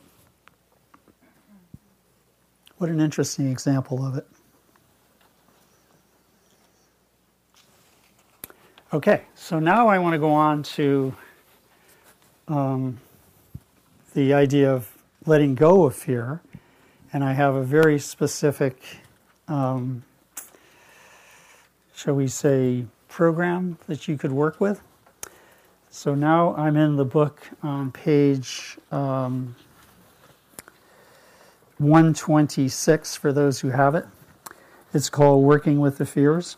What 2.78 2.90
an 2.90 3.00
interesting 3.00 3.52
example 3.52 4.06
of 4.06 4.18
it. 4.18 4.28
Okay, 8.94 9.24
so 9.36 9.60
now 9.60 9.88
I 9.88 10.00
want 10.00 10.14
to 10.14 10.20
go 10.20 10.32
on 10.32 10.64
to 10.64 11.14
um, 12.48 13.00
the 14.14 14.34
idea 14.34 14.72
of 14.74 14.92
letting 15.26 15.56
go 15.56 15.86
of 15.86 15.96
fear, 15.96 16.42
and 17.12 17.24
I 17.24 17.34
have 17.34 17.56
a 17.56 17.64
very 17.64 18.00
specific 18.00 18.82
um, 19.48 20.04
shall 21.98 22.14
we 22.14 22.28
say, 22.28 22.86
program 23.08 23.76
that 23.88 24.08
you 24.08 24.20
could 24.20 24.32
work 24.32 24.62
with. 24.62 24.82
So 25.90 26.14
now 26.14 26.54
I'm 26.56 26.78
in 26.78 26.96
the 26.96 27.06
book 27.06 27.42
on 27.64 27.92
page 27.92 28.78
um, 28.92 29.56
126 31.80 33.16
for 33.16 33.34
those 33.34 33.62
who 33.62 33.70
have 33.70 33.96
it. 33.96 34.06
It's 34.94 35.10
called 35.10 35.44
Working 35.44 35.80
with 35.80 35.98
the 35.98 36.06
Fears. 36.06 36.58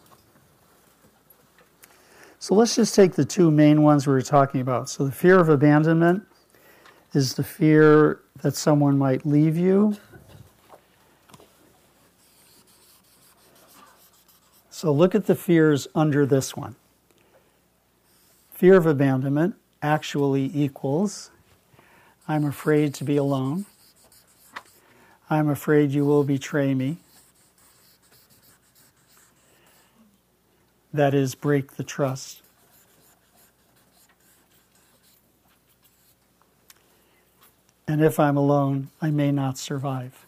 So 2.40 2.56
let's 2.56 2.76
just 2.76 2.96
take 2.96 3.14
the 3.14 3.26
two 3.26 3.52
main 3.52 3.84
ones 3.84 4.08
we 4.08 4.14
were 4.14 4.22
talking 4.22 4.62
about. 4.62 4.90
So 4.90 5.06
the 5.06 5.12
fear 5.12 5.38
of 5.38 5.50
abandonment 5.50 6.24
is 7.14 7.34
the 7.34 7.44
fear 7.44 8.22
that 8.42 8.56
someone 8.56 8.98
might 8.98 9.26
leave 9.26 9.58
you. 9.58 9.98
So 14.70 14.94
look 14.94 15.14
at 15.14 15.26
the 15.26 15.36
fears 15.36 15.90
under 15.94 16.26
this 16.26 16.56
one. 16.56 16.78
Fear 18.54 18.78
of 18.78 18.86
abandonment 18.86 19.56
actually 19.82 20.50
equals 20.54 21.32
I'm 22.30 22.46
afraid 22.46 22.94
to 22.96 23.04
be 23.04 23.18
alone. 23.18 23.66
I'm 25.30 25.50
afraid 25.50 25.92
you 25.92 26.06
will 26.06 26.24
betray 26.24 26.74
me. 26.74 26.98
That 30.94 31.14
is, 31.14 31.36
break 31.36 31.76
the 31.76 31.84
trust. 31.84 32.42
And 37.88 38.02
if 38.02 38.20
I'm 38.20 38.38
alone, 38.38 38.90
I 39.02 39.10
may 39.10 39.32
not 39.32 39.58
survive. 39.58 40.26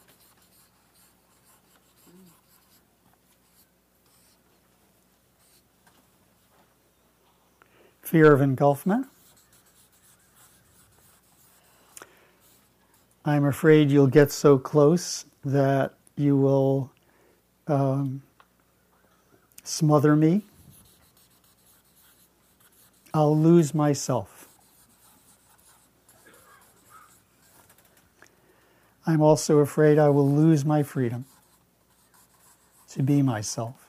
Fear 8.02 8.34
of 8.34 8.42
engulfment. 8.42 9.08
I'm 13.24 13.46
afraid 13.46 13.92
you'll 13.92 14.08
get 14.08 14.32
so 14.32 14.58
close 14.58 15.26
that 15.46 15.94
you 16.18 16.36
will 16.36 16.92
um, 17.68 18.24
smother 19.64 20.16
me. 20.16 20.44
I'll 23.14 23.38
lose 23.38 23.74
myself. 23.74 24.48
I'm 29.06 29.22
also 29.22 29.60
afraid 29.60 29.98
I 29.98 30.10
will 30.10 30.30
lose 30.30 30.64
my 30.64 30.84
freedom 30.84 31.26
to 32.90 33.04
be 33.04 33.22
myself. 33.22 33.88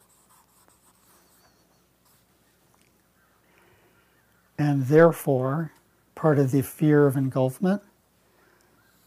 And 4.59 4.87
therefore, 4.87 5.73
part 6.14 6.38
of 6.38 6.50
the 6.50 6.62
fear 6.62 7.07
of 7.07 7.17
engulfment 7.17 7.83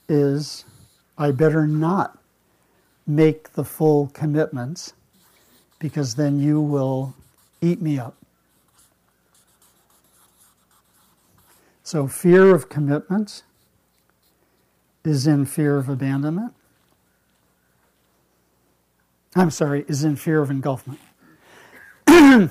is 0.08 0.66
I 1.18 1.32
better 1.32 1.66
not 1.66 2.18
make 3.08 3.54
the 3.54 3.64
full 3.64 4.08
commitments 4.08 4.94
because 5.80 6.16
then 6.16 6.40
you 6.40 6.60
will 6.60 7.16
eat 7.62 7.82
me 7.82 7.98
up. 7.98 8.25
So, 11.86 12.08
fear 12.08 12.56
of 12.56 12.68
commitment 12.68 13.44
is 15.04 15.28
in 15.28 15.46
fear 15.46 15.78
of 15.78 15.88
abandonment. 15.88 16.56
I'm 19.36 19.52
sorry, 19.52 19.86
is 19.88 20.04
in 20.04 20.16
fear 20.16 20.42
of 20.42 20.50
engulfment. 20.50 20.98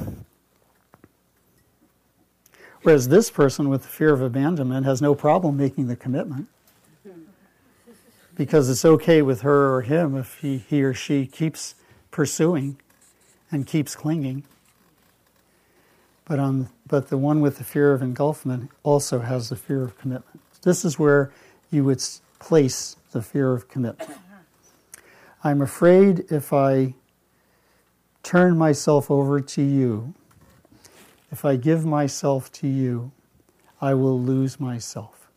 Whereas 2.83 3.09
this 3.09 3.29
person 3.29 3.69
with 3.69 3.83
the 3.83 3.89
fear 3.89 4.15
of 4.15 4.23
abandonment 4.23 4.87
has 4.87 5.03
no 5.03 5.17
problem 5.17 5.57
making 5.57 5.89
the 5.89 5.97
commitment 5.97 6.47
because 8.37 8.71
it's 8.71 8.85
okay 8.85 9.21
with 9.21 9.41
her 9.41 9.75
or 9.75 9.83
him 9.83 10.17
if 10.17 10.39
he, 10.43 10.59
he 10.59 10.85
or 10.85 10.95
she 10.95 11.27
keeps 11.27 11.75
pursuing 12.13 12.77
and 13.51 13.67
keeps 13.67 13.97
clinging. 13.97 14.45
But, 16.27 16.39
on, 16.39 16.71
but 16.87 17.09
the 17.09 17.19
one 17.19 17.41
with 17.41 17.59
the 17.59 17.65
fear 17.65 17.93
of 17.93 18.01
engulfment 18.01 18.71
also 18.83 19.21
has 19.21 19.51
the 19.51 19.57
fear 19.57 19.83
of 19.83 19.99
commitment. 19.99 20.41
This 20.63 20.85
is 20.85 20.99
where 20.99 21.31
you 21.71 21.85
would 21.85 22.03
place 22.39 22.97
the 23.13 23.21
fear 23.21 23.53
of 23.53 23.69
commitment. 23.69 24.11
I'm 25.45 25.61
afraid 25.61 26.25
if 26.31 26.53
I 26.53 26.95
turn 28.23 28.57
myself 28.57 29.11
over 29.11 29.41
to 29.41 29.63
you, 29.63 30.15
if 31.31 31.45
I 31.45 31.57
give 31.57 31.85
myself 31.85 32.51
to 32.53 32.67
you, 32.67 33.13
I 33.81 33.93
will 33.93 34.19
lose 34.19 34.59
myself. 34.59 35.29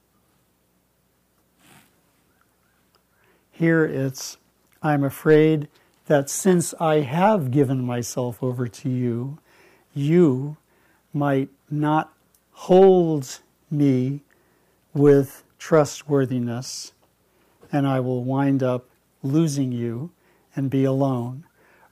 Here 3.52 3.84
it's, 3.84 4.38
I'm 4.82 5.04
afraid 5.04 5.68
that 6.06 6.30
since 6.30 6.74
I 6.80 7.02
have 7.02 7.52
given 7.52 7.84
myself 7.84 8.42
over 8.42 8.68
to 8.68 8.90
you, 8.90 9.40
you 9.94 10.56
might 11.18 11.50
not 11.70 12.14
hold 12.52 13.40
me 13.70 14.22
with 14.94 15.44
trustworthiness, 15.60 16.94
and 17.72 17.88
I 17.88 18.00
will 18.00 18.24
wind 18.24 18.64
up 18.64 18.90
losing 19.24 19.72
you 19.72 20.12
and 20.56 20.70
be 20.70 20.84
alone, 20.84 21.46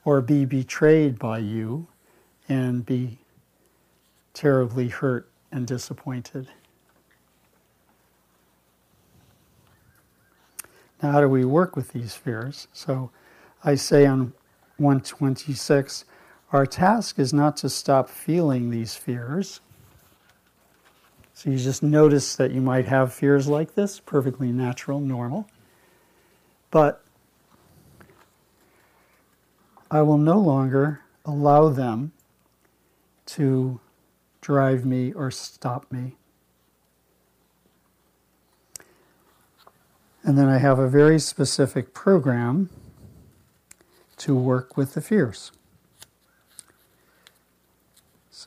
or 0.04 0.22
be 0.22 0.46
betrayed 0.46 1.20
by 1.20 1.40
you 1.40 1.88
and 2.48 2.86
be 2.86 3.20
terribly 4.34 4.88
hurt 4.88 5.30
and 5.52 5.66
disappointed. 5.66 6.48
Now, 11.02 11.12
how 11.12 11.22
do 11.22 11.30
we 11.30 11.46
work 11.46 11.76
with 11.76 11.92
these 11.92 12.14
fears? 12.16 12.68
So 12.74 13.12
I 13.64 13.76
say 13.76 14.06
on 14.06 14.34
126 14.78 16.06
our 16.56 16.66
task 16.66 17.20
is 17.20 17.34
not 17.34 17.58
to 17.58 17.70
stop 17.70 18.10
feeling 18.10 18.70
these 18.70 18.96
fears. 18.96 19.60
So 21.34 21.50
you 21.50 21.58
just 21.58 21.84
notice 21.84 22.38
that 22.38 22.52
you 22.52 22.62
might 22.62 22.86
have 22.86 23.14
fears 23.14 23.50
like 23.50 23.76
this, 23.76 24.00
perfectly 24.00 24.54
natural, 24.54 25.02
normal. 25.02 25.50
But 26.72 27.04
I 29.92 30.02
will 30.02 30.18
no 30.18 30.40
longer 30.40 31.02
allow 31.26 31.68
them 31.68 32.14
to 33.26 33.82
drive 34.40 34.86
me 34.86 35.12
or 35.12 35.32
stop 35.32 35.92
me. 35.92 36.16
And 40.24 40.38
then 40.38 40.48
I 40.48 40.60
have 40.60 40.80
a 40.80 40.88
very 40.88 41.20
specific 41.20 41.94
program 41.94 42.70
to 44.20 44.34
work 44.34 44.78
with 44.78 44.94
the 44.94 45.02
fears. 45.02 45.52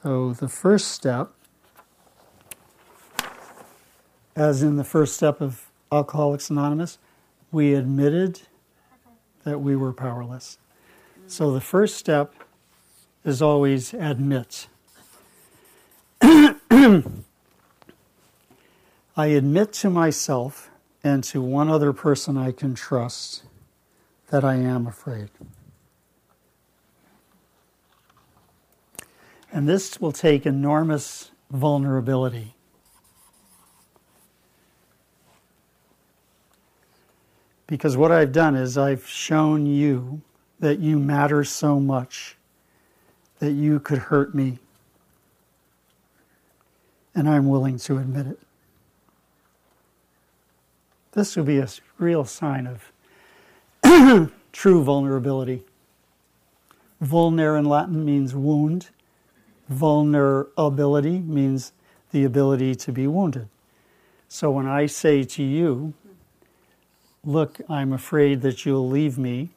So 0.02 0.32
the 0.32 0.46
first 0.46 0.92
step, 0.92 1.32
as 4.36 4.62
in 4.62 4.76
the 4.76 4.84
first 4.84 5.16
step 5.16 5.40
of 5.40 5.72
Alcoholics 5.90 6.50
Anonymous, 6.50 6.98
we 7.50 7.74
admitted 7.74 8.42
that 9.42 9.60
we 9.60 9.74
were 9.74 9.92
powerless. 9.92 10.58
So 11.26 11.50
the 11.50 11.60
first 11.60 11.96
step 11.96 12.32
is 13.24 13.42
always 13.42 13.92
admit. 13.92 14.68
I 16.22 16.46
admit 19.16 19.72
to 19.72 19.90
myself 19.90 20.70
and 21.02 21.24
to 21.24 21.42
one 21.42 21.68
other 21.68 21.92
person 21.92 22.36
I 22.36 22.52
can 22.52 22.76
trust 22.76 23.42
that 24.28 24.44
I 24.44 24.54
am 24.54 24.86
afraid. 24.86 25.30
And 29.52 29.68
this 29.68 30.00
will 30.00 30.12
take 30.12 30.46
enormous 30.46 31.30
vulnerability. 31.50 32.54
Because 37.66 37.96
what 37.96 38.10
I've 38.10 38.32
done 38.32 38.54
is 38.56 38.78
I've 38.78 39.06
shown 39.06 39.66
you 39.66 40.22
that 40.60 40.78
you 40.78 40.98
matter 40.98 41.44
so 41.44 41.78
much 41.78 42.36
that 43.38 43.52
you 43.52 43.78
could 43.78 43.98
hurt 43.98 44.34
me. 44.34 44.58
And 47.14 47.28
I'm 47.28 47.48
willing 47.48 47.78
to 47.78 47.98
admit 47.98 48.26
it. 48.26 48.38
This 51.12 51.36
would 51.36 51.46
be 51.46 51.58
a 51.58 51.68
real 51.98 52.24
sign 52.24 52.66
of 52.66 52.92
true 54.52 54.82
vulnerability. 54.82 55.62
Vulner 57.02 57.58
in 57.58 57.64
Latin 57.64 58.04
means 58.04 58.34
wound. 58.34 58.88
Vulnerability 59.68 61.18
means 61.20 61.72
the 62.10 62.24
ability 62.24 62.74
to 62.74 62.92
be 62.92 63.06
wounded. 63.06 63.48
So 64.28 64.50
when 64.50 64.66
I 64.66 64.86
say 64.86 65.24
to 65.24 65.42
you, 65.42 65.94
Look, 67.24 67.60
I'm 67.68 67.92
afraid 67.92 68.40
that 68.42 68.64
you'll 68.64 68.88
leave 68.88 69.18
me, 69.18 69.50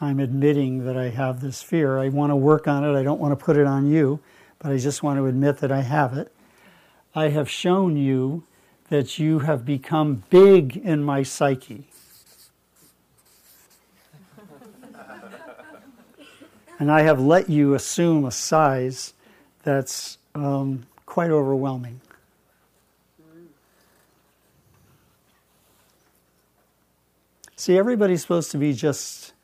I'm 0.00 0.18
admitting 0.18 0.84
that 0.86 0.96
I 0.96 1.10
have 1.10 1.40
this 1.40 1.62
fear. 1.62 1.98
I 1.98 2.08
want 2.08 2.30
to 2.30 2.36
work 2.36 2.66
on 2.66 2.82
it. 2.82 2.98
I 2.98 3.02
don't 3.02 3.20
want 3.20 3.38
to 3.38 3.44
put 3.44 3.56
it 3.56 3.66
on 3.66 3.86
you, 3.86 4.20
but 4.58 4.72
I 4.72 4.78
just 4.78 5.02
want 5.02 5.18
to 5.18 5.26
admit 5.26 5.58
that 5.58 5.70
I 5.70 5.82
have 5.82 6.16
it. 6.16 6.32
I 7.14 7.28
have 7.28 7.50
shown 7.50 7.96
you 7.96 8.44
that 8.88 9.18
you 9.18 9.40
have 9.40 9.64
become 9.64 10.24
big 10.30 10.76
in 10.76 11.04
my 11.04 11.22
psyche. 11.22 11.84
And 16.78 16.90
I 16.90 17.02
have 17.02 17.20
let 17.20 17.48
you 17.48 17.74
assume 17.74 18.24
a 18.24 18.30
size 18.30 19.14
that's 19.62 20.18
um, 20.34 20.86
quite 21.06 21.30
overwhelming. 21.30 22.00
See, 27.56 27.78
everybody's 27.78 28.22
supposed 28.22 28.50
to 28.50 28.58
be 28.58 28.72
just 28.72 29.34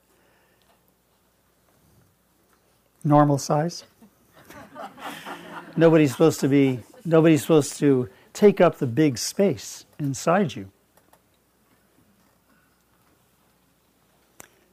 normal 3.04 3.38
size. 3.38 3.84
nobody's 5.76 6.10
supposed 6.10 6.40
to 6.40 6.48
be 6.48 6.80
nobody's 7.04 7.42
supposed 7.42 7.78
to 7.78 8.08
take 8.32 8.60
up 8.60 8.78
the 8.78 8.86
big 8.86 9.18
space 9.18 9.86
inside 9.98 10.54
you. 10.56 10.70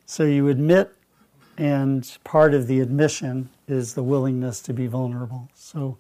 So 0.05 0.23
you 0.23 0.47
admit 0.47 0.95
and 1.57 2.17
part 2.23 2.53
of 2.53 2.67
the 2.67 2.79
admission 2.79 3.49
is 3.67 3.93
the 3.93 4.03
willingness 4.03 4.61
to 4.61 4.73
be 4.73 4.87
vulnerable. 4.87 5.49
So 5.53 5.97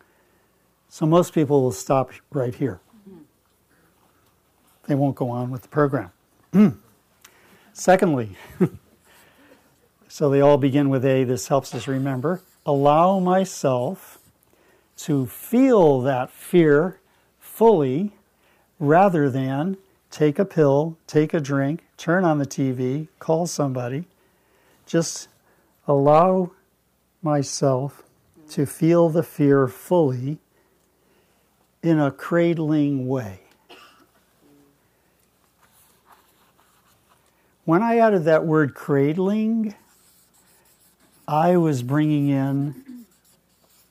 so 0.95 1.05
most 1.05 1.33
people 1.33 1.61
will 1.61 1.73
stop 1.73 2.11
right 2.31 2.55
here. 2.55 2.79
They 4.87 4.95
won't 4.95 5.15
go 5.15 5.29
on 5.29 5.51
with 5.51 5.63
the 5.63 5.67
program. 5.67 6.11
Secondly, 7.73 8.37
so 10.07 10.29
they 10.29 10.39
all 10.39 10.57
begin 10.57 10.87
with 10.87 11.03
A, 11.03 11.25
this 11.25 11.49
helps 11.49 11.75
us 11.75 11.87
remember. 11.89 12.41
Allow 12.65 13.19
myself 13.19 14.19
to 14.99 15.25
feel 15.25 15.99
that 15.99 16.29
fear 16.29 17.01
fully 17.37 18.13
rather 18.79 19.29
than 19.29 19.75
take 20.11 20.39
a 20.39 20.45
pill, 20.45 20.97
take 21.07 21.33
a 21.33 21.41
drink, 21.41 21.83
turn 21.97 22.23
on 22.23 22.37
the 22.37 22.45
TV, 22.45 23.09
call 23.19 23.47
somebody. 23.47 24.05
Just 24.85 25.27
allow 25.87 26.51
myself 27.21 28.03
to 28.49 28.65
feel 28.65 29.09
the 29.09 29.23
fear 29.23 29.67
fully 29.67 30.39
in 31.81 31.99
a 31.99 32.11
cradling 32.11 33.07
way. 33.07 33.41
When 37.63 37.81
I 37.81 37.97
added 37.97 38.25
that 38.25 38.45
word 38.45 38.75
cradling, 38.75 39.73
I 41.27 41.57
was 41.57 41.81
bringing 41.81 42.29
in 42.29 43.05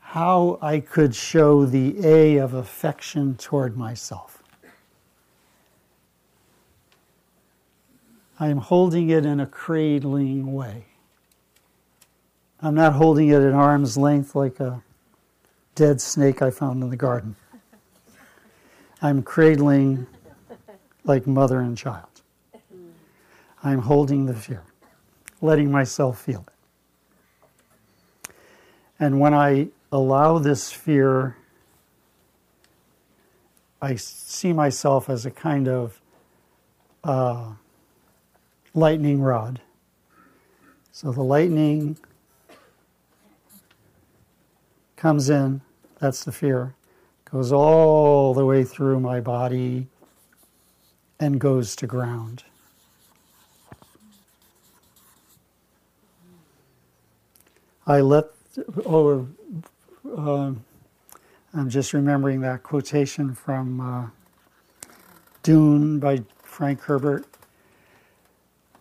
how 0.00 0.58
I 0.62 0.78
could 0.78 1.14
show 1.14 1.66
the 1.66 2.06
A 2.06 2.36
of 2.36 2.54
affection 2.54 3.36
toward 3.36 3.76
myself. 3.76 4.42
I 8.38 8.48
am 8.48 8.58
holding 8.58 9.10
it 9.10 9.26
in 9.26 9.40
a 9.40 9.46
cradling 9.46 10.52
way. 10.52 10.86
I'm 12.64 12.74
not 12.74 12.94
holding 12.94 13.28
it 13.28 13.42
at 13.42 13.52
arm's 13.52 13.98
length 13.98 14.34
like 14.34 14.58
a 14.58 14.82
dead 15.74 16.00
snake 16.00 16.40
I 16.40 16.48
found 16.50 16.82
in 16.82 16.88
the 16.88 16.96
garden. 16.96 17.36
I'm 19.02 19.22
cradling 19.22 20.06
like 21.04 21.26
mother 21.26 21.60
and 21.60 21.76
child. 21.76 22.22
I'm 23.62 23.80
holding 23.80 24.24
the 24.24 24.32
fear, 24.32 24.62
letting 25.42 25.70
myself 25.70 26.18
feel 26.18 26.46
it. 28.24 28.32
And 28.98 29.20
when 29.20 29.34
I 29.34 29.68
allow 29.92 30.38
this 30.38 30.72
fear, 30.72 31.36
I 33.82 33.96
see 33.96 34.54
myself 34.54 35.10
as 35.10 35.26
a 35.26 35.30
kind 35.30 35.68
of 35.68 36.00
uh, 37.02 37.52
lightning 38.72 39.20
rod. 39.20 39.60
So 40.92 41.12
the 41.12 41.22
lightning 41.22 41.98
comes 45.04 45.28
in, 45.28 45.60
that's 46.00 46.24
the 46.24 46.32
fear 46.32 46.74
goes 47.30 47.52
all 47.52 48.32
the 48.32 48.46
way 48.46 48.64
through 48.64 48.98
my 48.98 49.20
body 49.20 49.86
and 51.20 51.38
goes 51.38 51.76
to 51.76 51.86
ground. 51.86 52.42
I 57.86 58.00
let, 58.00 58.28
oh, 58.86 59.28
uh, 60.16 60.52
I'm 61.52 61.68
just 61.68 61.92
remembering 61.92 62.40
that 62.40 62.62
quotation 62.62 63.34
from 63.34 63.80
uh, 63.82 64.06
Dune 65.42 65.98
by 65.98 66.22
Frank 66.42 66.80
Herbert, 66.80 67.26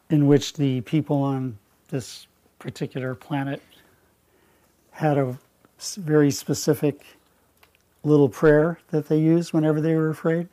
in 0.09 0.27
which 0.27 0.53
the 0.53 0.79
people 0.81 1.21
on 1.21 1.57
this 1.89 2.27
particular 2.59 3.13
planet 3.13 3.61
had 4.91 5.17
a 5.17 5.37
very 5.95 6.31
specific 6.31 7.05
little 8.03 8.29
prayer 8.29 8.79
that 8.89 9.07
they 9.07 9.19
used 9.19 9.53
whenever 9.53 9.79
they 9.79 9.95
were 9.95 10.09
afraid. 10.09 10.47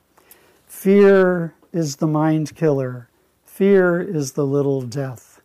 Fear 0.67 1.55
is 1.73 1.97
the 1.97 2.07
mind 2.07 2.55
killer. 2.55 3.09
Fear 3.45 4.01
is 4.01 4.33
the 4.33 4.47
little 4.47 4.83
death. 4.83 5.41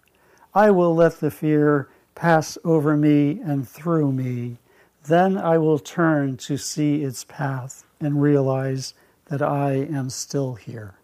I 0.54 0.72
will 0.72 0.96
let 0.96 1.20
the 1.20 1.32
fear 1.32 1.90
pass 2.14 2.58
over 2.64 2.96
me 2.96 3.40
and 3.44 3.68
through 3.68 4.12
me. 4.12 4.58
Then 5.06 5.38
I 5.38 5.58
will 5.58 5.80
turn 5.80 6.38
to 6.38 6.58
see 6.58 7.04
its 7.04 7.24
path 7.26 7.86
and 8.00 8.22
realize 8.22 8.94
that 9.26 9.42
I 9.42 9.74
am 9.74 10.10
still 10.10 10.56
here. 10.56 10.96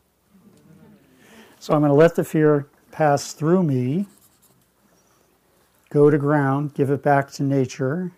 So 1.59 1.73
I'm 1.73 1.81
going 1.81 1.89
to 1.89 1.95
let 1.95 2.15
the 2.15 2.23
fear 2.23 2.67
pass 2.91 3.33
through 3.33 3.63
me, 3.63 4.07
go 5.89 6.09
to 6.09 6.17
ground, 6.17 6.73
give 6.73 6.89
it 6.89 7.03
back 7.03 7.29
to 7.31 7.43
nature, 7.43 8.11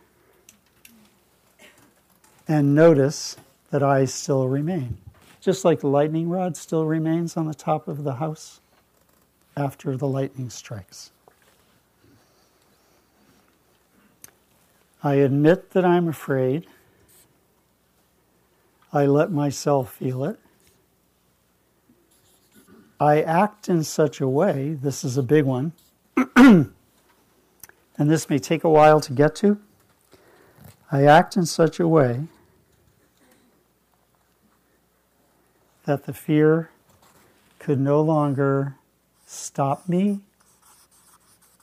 and 2.47 2.75
notice 2.75 3.38
that 3.71 3.84
I 3.84 4.06
still 4.06 4.47
remain. 4.47 4.97
Just 5.39 5.65
like 5.65 5.79
the 5.79 5.88
lightning 5.88 6.29
rod 6.29 6.56
still 6.56 6.86
remains 6.86 7.36
on 7.36 7.47
the 7.47 7.53
top 7.53 7.88
of 7.88 8.03
the 8.03 8.15
house 8.15 8.62
after 9.58 9.97
the 9.97 10.08
lightning 10.08 10.49
strikes. 10.49 11.12
I 15.03 15.15
admit 15.15 15.71
that 15.71 15.84
I'm 15.84 16.08
afraid. 16.08 16.65
I 18.93 19.06
let 19.06 19.32
myself 19.32 19.95
feel 19.95 20.23
it. 20.23 20.39
I 22.99 23.21
act 23.21 23.67
in 23.67 23.84
such 23.84 24.21
a 24.21 24.27
way, 24.29 24.77
this 24.82 25.03
is 25.03 25.17
a 25.17 25.23
big 25.23 25.43
one, 25.43 25.73
and 26.36 26.71
this 27.97 28.29
may 28.29 28.39
take 28.39 28.63
a 28.63 28.69
while 28.69 29.01
to 29.01 29.12
get 29.12 29.36
to. 29.38 29.60
I 30.89 31.03
act 31.03 31.36
in 31.36 31.45
such 31.45 31.82
a 31.82 31.88
way 31.88 32.27
that 35.86 36.06
the 36.06 36.13
fear 36.13 36.69
could 37.60 37.80
no 37.80 38.02
longer 38.02 38.76
stop 39.26 39.88
me 39.88 40.19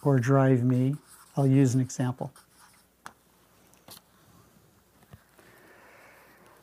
or 0.02 0.18
drive 0.18 0.62
me. 0.62 0.96
I'll 1.36 1.46
use 1.46 1.74
an 1.74 1.80
example. 1.80 2.32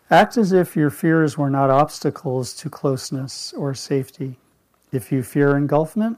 Act 0.10 0.38
as 0.38 0.54
if 0.54 0.76
your 0.76 0.89
fears 0.89 1.38
were 1.38 1.50
not 1.50 1.70
obstacles 1.70 2.54
to 2.56 2.70
closeness 2.70 3.54
or 3.54 3.74
safety. 3.74 4.38
If 4.91 5.12
you 5.12 5.22
fear 5.22 5.50
engulfment, 5.54 6.17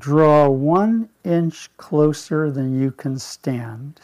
draw 0.00 0.48
one 0.48 1.08
inch 1.22 1.70
closer 1.76 2.50
than 2.50 2.80
you 2.80 2.90
can 2.90 3.18
stand 3.18 4.00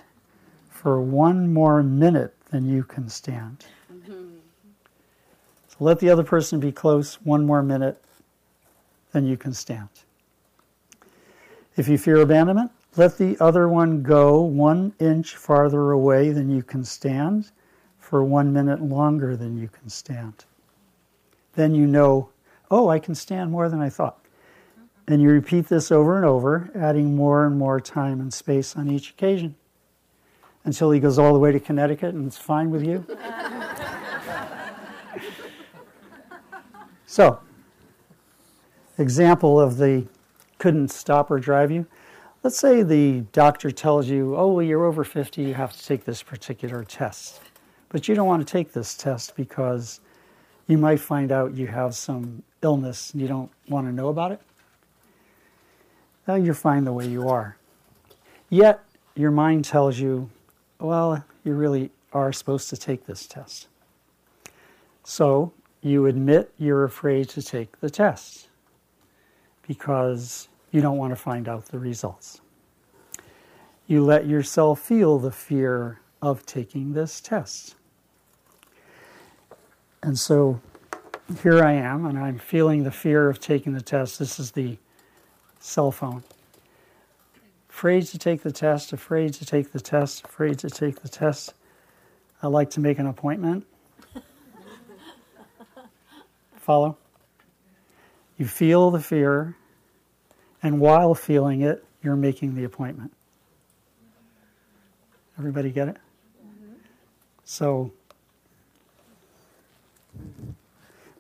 for 0.71 1.01
one 1.01 1.53
more 1.53 1.83
minute 1.83 2.35
than 2.51 2.67
you 2.67 2.85
can 2.85 3.09
stand. 3.09 3.65
Let 5.79 5.99
the 5.99 6.11
other 6.11 6.25
person 6.25 6.59
be 6.59 6.73
close 6.73 7.17
one 7.23 7.45
more 7.45 7.63
minute, 7.63 8.03
then 9.13 9.27
you 9.27 9.37
can 9.37 9.53
stand. 9.53 9.89
If 11.77 11.89
you 11.89 11.99
fear 11.99 12.17
abandonment, 12.17 12.71
let 12.97 13.19
the 13.19 13.37
other 13.41 13.69
one 13.69 14.03
go 14.03 14.41
one 14.41 14.95
inch 14.99 15.37
farther 15.37 15.91
away 15.91 16.31
than 16.31 16.49
you 16.49 16.63
can 16.63 16.83
stand 16.83 17.51
for 17.99 18.25
one 18.25 18.53
minute 18.53 18.81
longer 18.81 19.37
than 19.37 19.59
you 19.59 19.69
can 19.69 19.91
stand. 19.91 20.47
Then 21.55 21.75
you 21.75 21.87
know, 21.87 22.31
oh, 22.71 22.89
I 22.89 22.99
can 22.99 23.15
stand 23.15 23.51
more 23.51 23.69
than 23.69 23.81
I 23.81 23.91
thought. 23.91 24.19
And 25.09 25.21
you 25.21 25.31
repeat 25.31 25.69
this 25.69 25.93
over 25.93 26.17
and 26.17 26.25
over, 26.25 26.71
adding 26.75 27.15
more 27.15 27.47
and 27.47 27.59
more 27.59 27.81
time 27.81 28.21
and 28.21 28.33
space 28.33 28.77
on 28.77 28.89
each 28.91 29.11
occasion 29.11 29.55
until 30.65 30.91
he 30.91 30.99
goes 30.99 31.19
all 31.19 31.33
the 31.33 31.39
way 31.39 31.53
to 31.53 31.61
Connecticut 31.61 32.15
and 32.15 32.27
it's 32.27 32.39
fine 32.39 32.71
with 32.71 32.85
you. 32.85 33.07
So, 37.17 37.41
example 38.99 39.59
of 39.59 39.79
the 39.79 40.07
couldn't 40.59 40.91
stop 40.91 41.31
or 41.31 41.39
drive 41.39 41.71
you. 41.71 41.87
Let's 42.43 42.59
say 42.59 42.83
the 42.83 43.23
doctor 43.33 43.71
tells 43.71 44.07
you, 44.07 44.37
oh, 44.37 44.53
well, 44.53 44.63
you're 44.63 44.85
over 44.85 45.03
50, 45.03 45.41
you 45.43 45.55
have 45.55 45.73
to 45.73 45.83
take 45.83 46.05
this 46.05 46.23
particular 46.23 46.85
test. 46.85 47.41
But 47.89 48.07
you 48.07 48.15
don't 48.15 48.27
want 48.27 48.47
to 48.47 48.53
take 48.53 48.75
this 48.75 48.95
test 48.95 49.35
because 49.35 50.01
you 50.67 50.77
might 50.77 51.01
find 51.01 51.33
out 51.33 51.55
you 51.55 51.69
have 51.69 51.95
some 51.95 52.43
illness 52.61 53.15
and 53.15 53.23
you 53.23 53.29
don't 53.29 53.51
want 53.67 53.87
to 53.87 53.95
know 53.95 54.09
about 54.09 54.33
it. 54.33 54.43
Now 56.29 56.35
you're 56.35 56.53
fine 56.53 56.85
the 56.85 56.93
way 56.93 57.09
you 57.09 57.31
are. 57.31 57.57
Yet 58.51 58.85
your 59.15 59.31
mind 59.31 59.65
tells 59.65 59.99
you, 59.99 60.29
well, 60.79 61.25
you 61.45 61.55
really 61.55 61.93
are 62.13 62.31
supposed 62.31 62.69
to 62.69 62.77
take 62.77 63.07
this 63.07 63.27
test. 63.27 63.69
So 65.03 65.55
you 65.87 66.07
admit 66.07 66.53
you're 66.59 66.85
afraid 66.85 67.29
to 67.29 67.41
take 67.41 67.81
the 67.81 67.89
test 67.89 68.49
because 69.67 70.49
you 70.73 70.81
don't 70.81 70.99
want 70.99 71.13
to 71.13 71.17
find 71.17 71.49
out 71.49 71.67
the 71.67 71.79
results. 71.79 72.41
You 73.87 74.05
let 74.05 74.27
yourself 74.27 74.81
feel 74.81 75.19
the 75.19 75.31
fear 75.31 76.01
of 76.21 76.45
taking 76.45 76.93
this 76.93 77.21
test. 77.21 77.77
And 80.03 80.19
so 80.19 80.61
here 81.43 81.63
I 81.63 81.75
am, 81.75 82.05
and 82.05 82.19
I'm 82.19 82.39
feeling 82.39 82.83
the 82.83 82.91
fear 82.91 83.29
of 83.29 83.39
taking 83.39 83.73
the 83.73 83.81
test. 83.81 84.19
This 84.19 84.41
is 84.41 84.51
the 84.51 84.79
cell 85.61 85.93
phone. 85.93 86.25
Afraid 87.71 88.07
to 88.07 88.19
take 88.19 88.43
the 88.43 88.53
test, 88.53 88.93
afraid 88.93 89.35
to 89.35 89.47
take 89.47 89.71
the 89.71 89.81
test, 89.81 90.25
afraid 90.25 90.59
to 90.61 90.71
take 90.71 91.03
the 91.03 91.09
test. 91.09 91.55
I 92.43 92.49
like 92.49 92.71
to 92.71 92.81
make 92.81 92.99
an 92.99 93.07
appointment. 93.07 93.67
Follow? 96.67 96.99
You 98.39 98.45
feel 98.45 98.91
the 98.91 98.99
fear, 98.99 99.57
and 100.65 100.81
while 100.81 101.15
feeling 101.15 101.61
it, 101.61 101.85
you're 102.03 102.17
making 102.17 102.57
the 102.57 102.65
appointment. 102.65 103.13
Everybody 105.39 105.71
get 105.71 105.87
it? 105.87 105.97
Mm-hmm. 106.45 106.73
So 107.45 107.93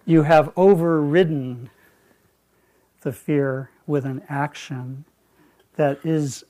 you 0.04 0.24
have 0.24 0.52
overridden 0.56 1.70
the 3.02 3.12
fear 3.12 3.70
with 3.86 4.04
an 4.04 4.22
action 4.28 5.04
that 5.76 6.04
is 6.04 6.42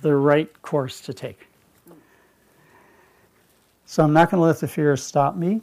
the 0.00 0.16
right 0.16 0.50
course 0.62 1.02
to 1.02 1.12
take. 1.12 1.46
So 3.84 4.02
I'm 4.02 4.14
not 4.14 4.30
going 4.30 4.40
to 4.40 4.46
let 4.46 4.60
the 4.60 4.68
fear 4.68 4.96
stop 4.96 5.36
me 5.36 5.60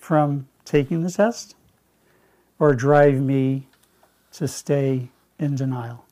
from 0.00 0.48
taking 0.64 1.02
the 1.02 1.10
test 1.10 1.54
or 2.58 2.74
drive 2.74 3.20
me 3.20 3.68
to 4.32 4.48
stay 4.48 5.10
in 5.38 5.54
denial. 5.54 6.04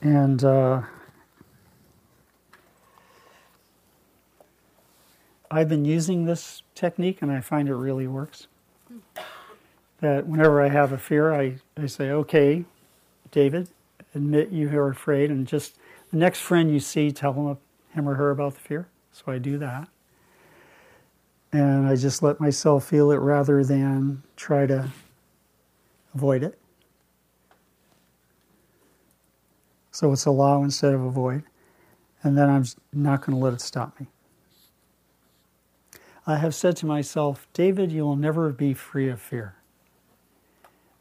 And 0.00 0.42
uh, 0.42 0.82
I've 5.48 5.68
been 5.68 5.84
using 5.84 6.24
this 6.24 6.62
technique 6.74 7.22
and 7.22 7.30
I 7.30 7.40
find 7.40 7.68
it 7.68 7.74
really 7.74 8.08
works. 8.08 8.48
That 10.02 10.26
whenever 10.26 10.60
I 10.60 10.68
have 10.68 10.90
a 10.90 10.98
fear, 10.98 11.32
I, 11.32 11.58
I 11.80 11.86
say, 11.86 12.10
okay, 12.10 12.64
David, 13.30 13.68
admit 14.16 14.50
you 14.50 14.68
are 14.76 14.88
afraid, 14.88 15.30
and 15.30 15.46
just 15.46 15.78
the 16.10 16.16
next 16.16 16.40
friend 16.40 16.72
you 16.72 16.80
see, 16.80 17.12
tell 17.12 17.32
him, 17.32 17.56
him 17.94 18.08
or 18.08 18.16
her 18.16 18.32
about 18.32 18.54
the 18.54 18.60
fear. 18.60 18.88
So 19.12 19.30
I 19.30 19.38
do 19.38 19.58
that. 19.58 19.88
And 21.52 21.86
I 21.86 21.94
just 21.94 22.20
let 22.20 22.40
myself 22.40 22.84
feel 22.84 23.12
it 23.12 23.18
rather 23.18 23.62
than 23.62 24.24
try 24.34 24.66
to 24.66 24.90
avoid 26.14 26.42
it. 26.42 26.58
So 29.92 30.10
it's 30.10 30.26
allow 30.26 30.64
instead 30.64 30.94
of 30.94 31.04
avoid. 31.04 31.44
And 32.24 32.36
then 32.36 32.50
I'm 32.50 32.64
not 32.92 33.20
going 33.20 33.38
to 33.38 33.44
let 33.44 33.52
it 33.52 33.60
stop 33.60 34.00
me. 34.00 34.08
I 36.26 36.38
have 36.38 36.56
said 36.56 36.76
to 36.78 36.86
myself, 36.86 37.46
David, 37.52 37.92
you 37.92 38.02
will 38.02 38.16
never 38.16 38.50
be 38.50 38.74
free 38.74 39.08
of 39.08 39.20
fear. 39.20 39.56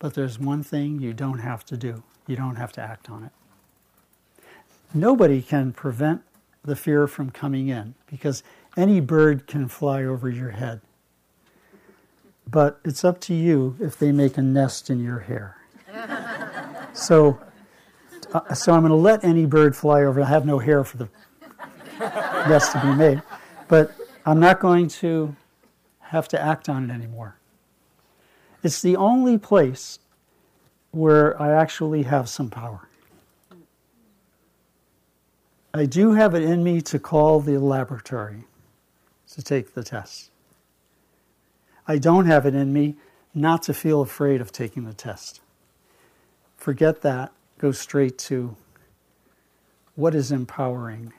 But 0.01 0.15
there's 0.15 0.39
one 0.39 0.63
thing 0.63 0.99
you 0.99 1.13
don't 1.13 1.37
have 1.37 1.63
to 1.65 1.77
do 1.77 2.01
you 2.25 2.35
don't 2.35 2.55
have 2.55 2.71
to 2.73 2.81
act 2.81 3.09
on 3.09 3.23
it. 3.25 3.31
Nobody 4.93 5.41
can 5.41 5.73
prevent 5.73 6.21
the 6.63 6.75
fear 6.75 7.07
from 7.07 7.29
coming 7.29 7.67
in 7.67 7.93
because 8.09 8.41
any 8.75 8.99
bird 8.99 9.47
can 9.47 9.67
fly 9.67 10.03
over 10.03 10.29
your 10.29 10.51
head. 10.51 10.81
But 12.49 12.79
it's 12.83 13.03
up 13.03 13.19
to 13.21 13.33
you 13.33 13.75
if 13.79 13.97
they 13.97 14.11
make 14.11 14.37
a 14.37 14.41
nest 14.41 14.89
in 14.89 15.03
your 15.03 15.19
hair. 15.19 15.57
so 16.93 17.39
uh, 18.33 18.53
so 18.53 18.73
I'm 18.73 18.81
going 18.81 18.91
to 18.91 18.95
let 18.95 19.23
any 19.23 19.45
bird 19.45 19.75
fly 19.75 20.03
over. 20.03 20.21
I 20.21 20.25
have 20.25 20.45
no 20.45 20.57
hair 20.57 20.83
for 20.83 20.97
the 20.97 21.09
nest 22.47 22.71
to 22.71 22.81
be 22.81 22.93
made, 22.95 23.21
but 23.67 23.93
I'm 24.25 24.39
not 24.39 24.59
going 24.61 24.87
to 24.87 25.35
have 25.99 26.27
to 26.29 26.41
act 26.41 26.69
on 26.69 26.89
it 26.89 26.93
anymore. 26.93 27.35
It's 28.63 28.81
the 28.81 28.95
only 28.95 29.37
place 29.37 29.99
where 30.91 31.39
I 31.41 31.51
actually 31.51 32.03
have 32.03 32.29
some 32.29 32.49
power. 32.49 32.87
I 35.73 35.85
do 35.85 36.13
have 36.13 36.35
it 36.35 36.43
in 36.43 36.63
me 36.63 36.81
to 36.81 36.99
call 36.99 37.39
the 37.39 37.57
laboratory 37.57 38.43
to 39.31 39.41
take 39.41 39.73
the 39.73 39.83
test. 39.83 40.29
I 41.87 41.97
don't 41.97 42.25
have 42.25 42.45
it 42.45 42.53
in 42.53 42.73
me 42.73 42.95
not 43.33 43.63
to 43.63 43.73
feel 43.73 44.01
afraid 44.01 44.41
of 44.41 44.51
taking 44.51 44.83
the 44.83 44.93
test. 44.93 45.39
Forget 46.57 47.01
that 47.01 47.31
go 47.57 47.71
straight 47.71 48.17
to 48.17 48.55
what 49.95 50.13
is 50.13 50.31
empowering. 50.31 51.13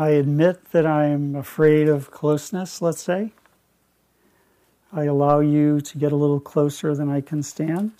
I 0.00 0.12
admit 0.12 0.70
that 0.72 0.86
I'm 0.86 1.36
afraid 1.36 1.86
of 1.86 2.10
closeness, 2.10 2.80
let's 2.80 3.02
say. 3.02 3.32
I 4.90 5.04
allow 5.04 5.40
you 5.40 5.82
to 5.82 5.98
get 5.98 6.10
a 6.10 6.16
little 6.16 6.40
closer 6.40 6.94
than 6.94 7.10
I 7.10 7.20
can 7.20 7.42
stand. 7.42 7.92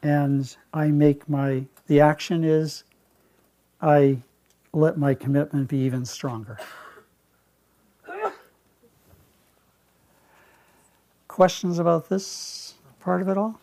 And 0.00 0.56
I 0.72 0.92
make 0.92 1.28
my, 1.28 1.64
the 1.88 2.00
action 2.00 2.44
is 2.44 2.84
I 3.82 4.18
let 4.72 4.96
my 4.96 5.12
commitment 5.12 5.66
be 5.66 5.78
even 5.78 6.04
stronger. 6.04 6.60
questions 11.26 11.80
about 11.80 12.08
this 12.08 12.74
part 13.00 13.22
of 13.22 13.28
it 13.28 13.36
all? 13.36 13.58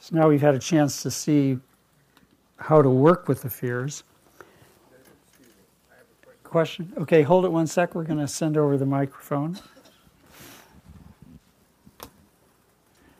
So 0.00 0.16
now 0.16 0.26
we've 0.30 0.40
had 0.40 0.54
a 0.54 0.58
chance 0.58 1.02
to 1.02 1.10
see 1.10 1.58
how 2.64 2.80
to 2.80 2.88
work 2.88 3.28
with 3.28 3.42
the 3.42 3.50
fears. 3.50 4.04
Question? 6.44 6.90
Okay, 6.96 7.20
hold 7.20 7.44
it 7.44 7.52
one 7.52 7.66
sec. 7.66 7.94
We're 7.94 8.04
going 8.04 8.20
to 8.20 8.28
send 8.28 8.56
over 8.56 8.78
the 8.78 8.86
microphone. 8.86 9.60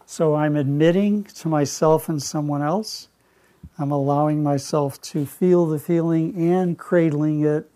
So 0.06 0.34
I'm 0.34 0.56
admitting 0.56 1.24
to 1.24 1.48
myself 1.48 2.08
and 2.08 2.22
someone 2.22 2.62
else. 2.62 3.08
I'm 3.78 3.90
allowing 3.90 4.42
myself 4.42 4.98
to 5.02 5.26
feel 5.26 5.66
the 5.66 5.78
feeling 5.78 6.34
and 6.52 6.78
cradling 6.78 7.44
it 7.44 7.70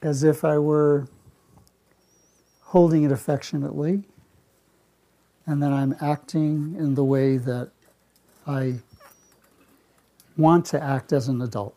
as 0.00 0.22
if 0.22 0.42
I 0.42 0.56
were 0.56 1.06
holding 2.62 3.02
it 3.02 3.12
affectionately, 3.12 4.04
and 5.44 5.62
then 5.62 5.72
I'm 5.72 5.94
acting 6.00 6.76
in 6.78 6.94
the 6.94 7.04
way 7.04 7.36
that 7.36 7.72
I 8.46 8.76
want 10.42 10.66
to 10.66 10.82
act 10.82 11.12
as 11.12 11.28
an 11.28 11.40
adult. 11.40 11.76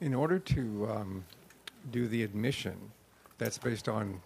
In 0.00 0.14
order 0.14 0.38
to 0.38 0.88
um, 0.88 1.24
do 1.90 2.06
the 2.06 2.22
admission, 2.22 2.76
that's 3.36 3.58
based 3.58 3.88
on 3.88 4.20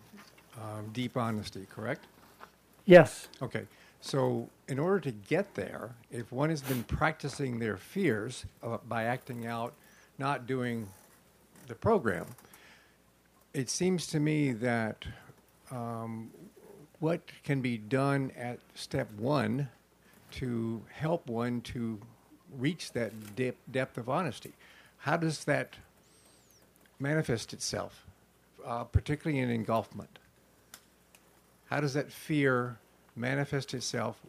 um, 0.60 0.90
deep 0.92 1.16
honesty, 1.16 1.66
correct? 1.74 2.04
Yes. 2.84 3.28
Okay. 3.40 3.62
So, 4.02 4.50
in 4.68 4.78
order 4.78 5.00
to 5.00 5.10
get 5.10 5.54
there, 5.54 5.94
if 6.10 6.30
one 6.30 6.50
has 6.50 6.60
been 6.60 6.84
practicing 6.84 7.58
their 7.58 7.78
fears 7.78 8.44
uh, 8.62 8.76
by 8.86 9.04
acting 9.04 9.46
out, 9.46 9.72
not 10.18 10.46
doing 10.46 10.86
the 11.66 11.74
program, 11.74 12.26
it 13.54 13.70
seems 13.70 14.06
to 14.08 14.20
me 14.20 14.52
that 14.52 15.06
um, 15.70 16.30
what 17.00 17.22
can 17.42 17.62
be 17.62 17.78
done 17.78 18.30
at 18.36 18.58
step 18.74 19.10
one 19.12 19.70
to 20.38 20.82
help 20.92 21.26
one 21.28 21.60
to 21.62 21.98
reach 22.58 22.92
that 22.92 23.12
depth 23.36 23.98
of 23.98 24.08
honesty? 24.08 24.52
How 24.98 25.16
does 25.16 25.44
that 25.44 25.74
manifest 26.98 27.52
itself, 27.52 28.06
uh, 28.64 28.84
particularly 28.84 29.40
in 29.40 29.50
engulfment? 29.50 30.18
How 31.66 31.80
does 31.80 31.94
that 31.94 32.10
fear 32.10 32.78
manifest 33.16 33.74
itself 33.74 34.20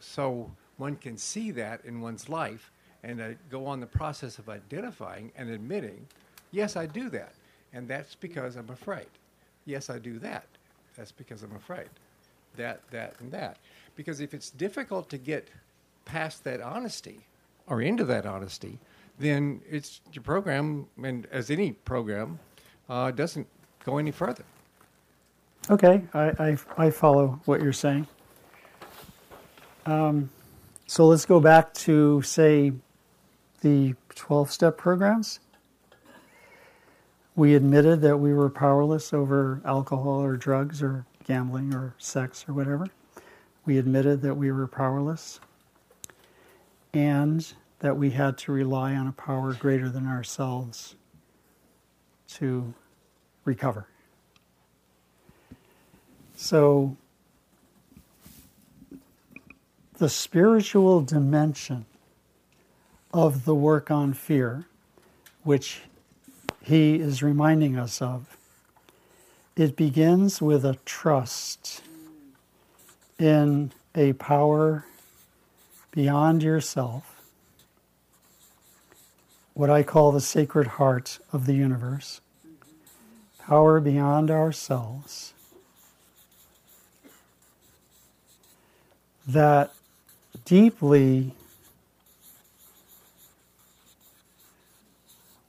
so 0.00 0.50
one 0.76 0.96
can 0.96 1.16
see 1.16 1.50
that 1.52 1.84
in 1.84 2.00
one's 2.00 2.28
life 2.28 2.70
and 3.02 3.20
uh, 3.20 3.28
go 3.50 3.66
on 3.66 3.80
the 3.80 3.86
process 3.86 4.38
of 4.38 4.48
identifying 4.48 5.30
and 5.36 5.50
admitting, 5.50 6.06
yes, 6.50 6.76
I 6.76 6.86
do 6.86 7.10
that. 7.10 7.34
And 7.72 7.86
that's 7.86 8.14
because 8.14 8.56
I'm 8.56 8.70
afraid. 8.70 9.06
Yes, 9.66 9.90
I 9.90 9.98
do 9.98 10.18
that. 10.20 10.46
That's 10.96 11.12
because 11.12 11.42
I'm 11.42 11.54
afraid. 11.56 11.88
That, 12.56 12.80
that, 12.90 13.14
and 13.20 13.30
that. 13.32 13.58
Because 13.96 14.20
if 14.20 14.34
it's 14.34 14.50
difficult 14.50 15.08
to 15.10 15.18
get 15.18 15.48
past 16.04 16.44
that 16.44 16.60
honesty 16.60 17.20
or 17.66 17.80
into 17.80 18.04
that 18.04 18.26
honesty, 18.26 18.78
then 19.18 19.60
it's 19.70 20.00
your 20.12 20.22
program, 20.22 20.86
and 21.02 21.26
as 21.30 21.50
any 21.50 21.72
program, 21.72 22.38
uh, 22.88 23.10
doesn't 23.10 23.46
go 23.84 23.98
any 23.98 24.10
further. 24.10 24.44
Okay, 25.70 26.02
I, 26.12 26.24
I, 26.38 26.56
I 26.76 26.90
follow 26.90 27.40
what 27.44 27.62
you're 27.62 27.72
saying. 27.72 28.06
Um, 29.86 30.30
so 30.86 31.06
let's 31.06 31.24
go 31.24 31.40
back 31.40 31.72
to, 31.74 32.20
say, 32.22 32.72
the 33.60 33.94
12 34.14 34.50
step 34.50 34.76
programs. 34.76 35.40
We 37.36 37.54
admitted 37.54 38.02
that 38.02 38.18
we 38.18 38.34
were 38.34 38.50
powerless 38.50 39.12
over 39.12 39.60
alcohol 39.64 40.22
or 40.22 40.36
drugs 40.36 40.82
or 40.82 41.06
gambling 41.26 41.74
or 41.74 41.94
sex 41.98 42.44
or 42.48 42.52
whatever. 42.52 42.86
We 43.66 43.78
admitted 43.78 44.22
that 44.22 44.34
we 44.34 44.52
were 44.52 44.66
powerless 44.66 45.40
and 46.92 47.52
that 47.80 47.96
we 47.96 48.10
had 48.10 48.38
to 48.38 48.52
rely 48.52 48.94
on 48.94 49.06
a 49.06 49.12
power 49.12 49.52
greater 49.54 49.88
than 49.88 50.06
ourselves 50.06 50.96
to 52.28 52.74
recover. 53.44 53.86
So, 56.36 56.96
the 59.98 60.08
spiritual 60.08 61.00
dimension 61.02 61.86
of 63.12 63.44
the 63.44 63.54
work 63.54 63.90
on 63.90 64.12
fear, 64.12 64.66
which 65.42 65.82
he 66.60 66.96
is 66.96 67.22
reminding 67.22 67.76
us 67.76 68.02
of, 68.02 68.36
it 69.56 69.76
begins 69.76 70.42
with 70.42 70.64
a 70.64 70.78
trust 70.84 71.82
in 73.18 73.72
a 73.94 74.12
power 74.14 74.84
beyond 75.90 76.42
yourself, 76.42 77.22
what 79.54 79.70
I 79.70 79.82
call 79.82 80.10
the 80.12 80.20
sacred 80.20 80.66
heart 80.66 81.18
of 81.32 81.46
the 81.46 81.54
universe, 81.54 82.20
power 83.38 83.78
beyond 83.80 84.30
ourselves, 84.30 85.32
that 89.26 89.72
deeply 90.44 91.34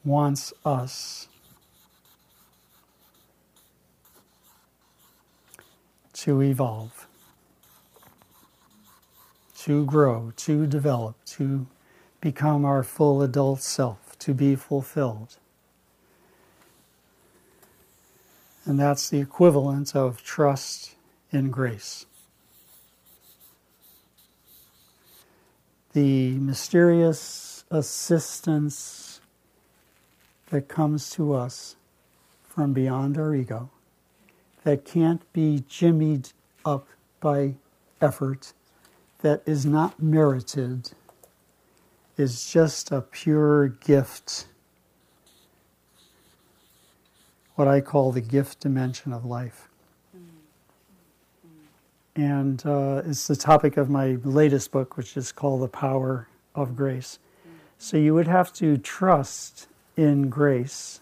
wants 0.06 0.54
us 0.64 1.28
to 6.14 6.42
evolve, 6.42 7.05
to 9.66 9.84
grow, 9.84 10.32
to 10.36 10.68
develop, 10.68 11.16
to 11.26 11.66
become 12.22 12.64
our 12.66 12.84
full 12.84 13.24
adult 13.24 13.64
self, 13.64 14.16
to 14.20 14.32
be 14.32 14.56
fulfilled. 14.56 15.38
And 18.64 18.80
that's 18.80 19.10
the 19.10 19.20
equivalent 19.20 19.96
of 19.96 20.24
trust 20.24 20.94
in 21.32 21.50
grace. 21.50 22.06
The 25.94 26.38
mysterious 26.38 27.64
assistance 27.72 29.20
that 30.52 30.68
comes 30.68 31.10
to 31.12 31.34
us 31.34 31.76
from 32.44 32.72
beyond 32.72 33.18
our 33.18 33.34
ego 33.34 33.72
that 34.64 34.86
can't 34.86 35.22
be 35.34 35.64
jimmied 35.68 36.34
up 36.64 36.88
by 37.20 37.56
effort, 38.00 38.54
that 39.26 39.42
is 39.48 39.66
not 39.66 40.00
merited, 40.00 40.92
is 42.16 42.48
just 42.48 42.92
a 42.92 43.02
pure 43.02 43.70
gift. 43.70 44.46
What 47.56 47.68
I 47.68 47.82
call 47.82 48.12
the 48.12 48.22
gift 48.22 48.60
dimension 48.60 49.12
of 49.12 49.26
life. 49.26 49.68
And 52.16 52.64
uh, 52.68 53.02
it's 53.04 53.26
the 53.26 53.36
topic 53.36 53.78
of 53.78 53.90
my 53.90 54.20
latest 54.24 54.72
book, 54.72 54.96
which 54.96 55.18
is 55.18 55.32
called 55.32 55.64
The 55.64 55.70
Power 55.70 56.28
of 56.54 56.76
Grace. 56.76 57.18
So 57.80 57.98
you 57.98 58.14
would 58.14 58.28
have 58.28 58.54
to 58.54 58.78
trust 58.78 59.66
in 59.98 60.30
grace 60.30 61.00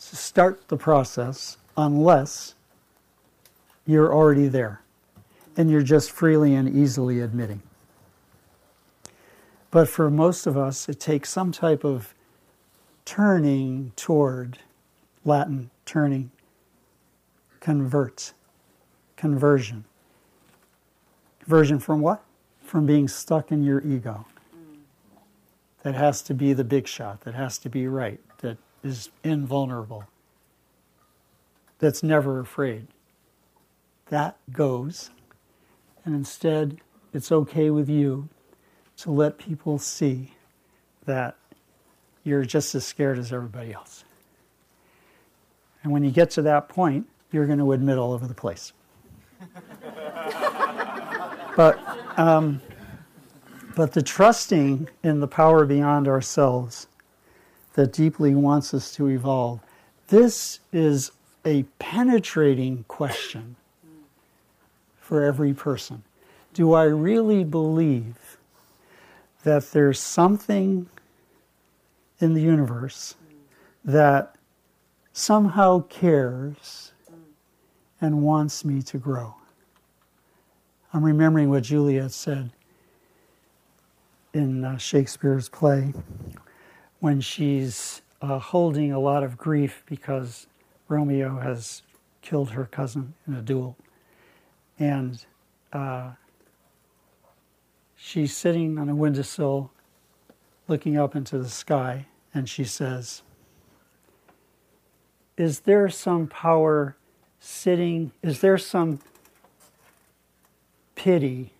to 0.00 0.16
start 0.16 0.68
the 0.68 0.78
process 0.78 1.58
unless 1.76 2.54
you're 3.84 4.14
already 4.14 4.48
there 4.48 4.80
and 5.58 5.70
you're 5.70 5.82
just 5.82 6.10
freely 6.10 6.54
and 6.54 6.74
easily 6.74 7.20
admitting. 7.20 7.60
But 9.70 9.90
for 9.90 10.08
most 10.08 10.46
of 10.46 10.56
us, 10.56 10.88
it 10.88 10.98
takes 10.98 11.28
some 11.28 11.52
type 11.52 11.84
of 11.84 12.14
turning 13.04 13.92
toward 13.96 14.60
Latin 15.22 15.68
turning, 15.84 16.30
convert, 17.60 18.32
conversion. 19.16 19.84
Conversion 21.40 21.78
from 21.78 22.00
what? 22.00 22.22
From 22.62 22.86
being 22.86 23.06
stuck 23.06 23.52
in 23.52 23.62
your 23.62 23.82
ego. 23.82 24.24
That 25.82 25.94
has 25.94 26.22
to 26.22 26.32
be 26.32 26.54
the 26.54 26.64
big 26.64 26.86
shot, 26.86 27.22
that 27.22 27.34
has 27.34 27.58
to 27.58 27.68
be 27.68 27.86
right, 27.86 28.20
that 28.38 28.56
is 28.82 29.10
invulnerable 29.22 30.04
that's 31.78 32.02
never 32.02 32.40
afraid. 32.40 32.86
That 34.06 34.36
goes. 34.52 35.10
And 36.08 36.16
instead, 36.16 36.78
it's 37.12 37.30
okay 37.30 37.68
with 37.68 37.86
you 37.90 38.30
to 38.96 39.10
let 39.10 39.36
people 39.36 39.78
see 39.78 40.32
that 41.04 41.36
you're 42.24 42.46
just 42.46 42.74
as 42.74 42.86
scared 42.86 43.18
as 43.18 43.30
everybody 43.30 43.74
else. 43.74 44.04
And 45.82 45.92
when 45.92 46.02
you 46.02 46.10
get 46.10 46.30
to 46.30 46.40
that 46.40 46.70
point, 46.70 47.06
you're 47.30 47.44
going 47.44 47.58
to 47.58 47.72
admit 47.72 47.98
all 47.98 48.14
over 48.14 48.26
the 48.26 48.32
place. 48.32 48.72
but, 51.54 51.78
um, 52.18 52.62
but 53.76 53.92
the 53.92 54.00
trusting 54.00 54.88
in 55.04 55.20
the 55.20 55.28
power 55.28 55.66
beyond 55.66 56.08
ourselves 56.08 56.86
that 57.74 57.92
deeply 57.92 58.34
wants 58.34 58.72
us 58.72 58.94
to 58.94 59.08
evolve, 59.08 59.60
this 60.06 60.60
is 60.72 61.12
a 61.44 61.64
penetrating 61.78 62.86
question 62.88 63.56
for 65.08 65.24
every 65.24 65.54
person. 65.54 66.02
Do 66.52 66.74
I 66.74 66.84
really 66.84 67.42
believe 67.42 68.36
that 69.42 69.70
there's 69.70 69.98
something 69.98 70.86
in 72.18 72.34
the 72.34 72.42
universe 72.42 73.14
that 73.82 74.34
somehow 75.14 75.80
cares 75.88 76.92
and 78.02 78.22
wants 78.22 78.66
me 78.66 78.82
to 78.82 78.98
grow? 78.98 79.34
I'm 80.92 81.02
remembering 81.02 81.48
what 81.48 81.62
Juliet 81.62 82.12
said 82.12 82.50
in 84.34 84.62
uh, 84.62 84.76
Shakespeare's 84.76 85.48
play 85.48 85.94
when 87.00 87.22
she's 87.22 88.02
uh, 88.20 88.38
holding 88.38 88.92
a 88.92 88.98
lot 88.98 89.22
of 89.22 89.38
grief 89.38 89.84
because 89.86 90.46
Romeo 90.86 91.38
has 91.38 91.80
killed 92.20 92.50
her 92.50 92.66
cousin 92.66 93.14
in 93.26 93.32
a 93.32 93.40
duel. 93.40 93.78
And 94.78 95.24
uh, 95.72 96.12
she's 97.96 98.36
sitting 98.36 98.78
on 98.78 98.88
a 98.88 98.94
windowsill 98.94 99.72
looking 100.68 100.96
up 100.96 101.16
into 101.16 101.38
the 101.38 101.48
sky, 101.48 102.06
and 102.32 102.48
she 102.48 102.64
says, 102.64 103.22
Is 105.36 105.60
there 105.60 105.88
some 105.88 106.26
power 106.26 106.96
sitting, 107.40 108.12
is 108.22 108.40
there 108.40 108.58
some 108.58 109.00
pity 110.94 111.52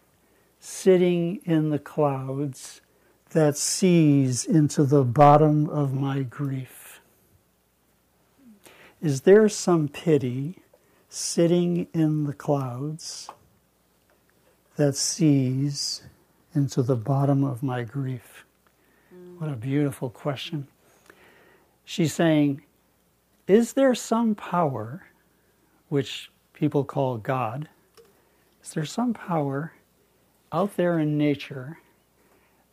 sitting 0.61 1.41
in 1.45 1.71
the 1.71 1.79
clouds 1.79 2.81
that 3.31 3.57
sees 3.57 4.45
into 4.45 4.85
the 4.85 5.05
bottom 5.05 5.69
of 5.69 5.95
my 5.95 6.23
grief? 6.23 7.01
Is 9.01 9.23
there 9.23 9.49
some 9.49 9.89
pity 9.89 10.59
sitting 11.09 11.87
in 11.93 12.25
the 12.25 12.33
clouds 12.33 13.31
that 14.77 14.95
sees 14.95 16.03
into 16.55 16.83
the 16.83 16.97
bottom 16.97 17.45
of 17.45 17.63
my 17.63 17.83
grief? 17.83 18.45
What 19.39 19.51
a 19.51 19.57
beautiful 19.57 20.11
question. 20.11 20.67
she's 21.85 22.13
saying, 22.13 22.63
Is 23.47 23.73
there 23.75 23.95
some 23.95 24.35
power, 24.35 25.07
which 25.89 26.31
people 26.53 26.85
call 26.85 27.19
God, 27.19 27.69
is 28.63 28.75
there 28.75 28.85
some 28.85 29.15
power 29.15 29.73
out 30.53 30.77
there 30.77 30.99
in 30.99 31.17
nature 31.17 31.79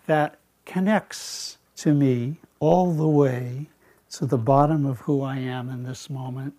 that 0.07 0.39
connects 0.65 1.57
to 1.77 1.93
me 1.93 2.37
all 2.59 2.91
the 2.93 3.07
way 3.07 3.69
to 4.09 4.25
the 4.25 4.37
bottom 4.37 4.85
of 4.85 5.01
who 5.01 5.21
I 5.21 5.37
am 5.37 5.69
in 5.69 5.83
this 5.83 6.09
moment? 6.09 6.55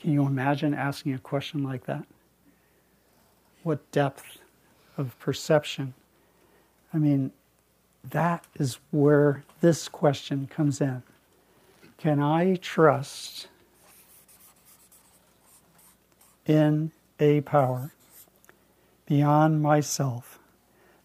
Can 0.00 0.12
you 0.12 0.26
imagine 0.26 0.74
asking 0.74 1.14
a 1.14 1.18
question 1.18 1.62
like 1.62 1.86
that? 1.86 2.04
What 3.62 3.90
depth 3.90 4.38
of 4.96 5.18
perception? 5.18 5.94
I 6.92 6.98
mean, 6.98 7.32
that 8.04 8.44
is 8.54 8.78
where 8.90 9.44
this 9.60 9.88
question 9.88 10.46
comes 10.46 10.80
in. 10.80 11.02
Can 11.98 12.20
I 12.20 12.56
trust 12.56 13.48
in 16.44 16.92
a 17.18 17.40
power 17.40 17.92
beyond 19.06 19.62
myself 19.62 20.38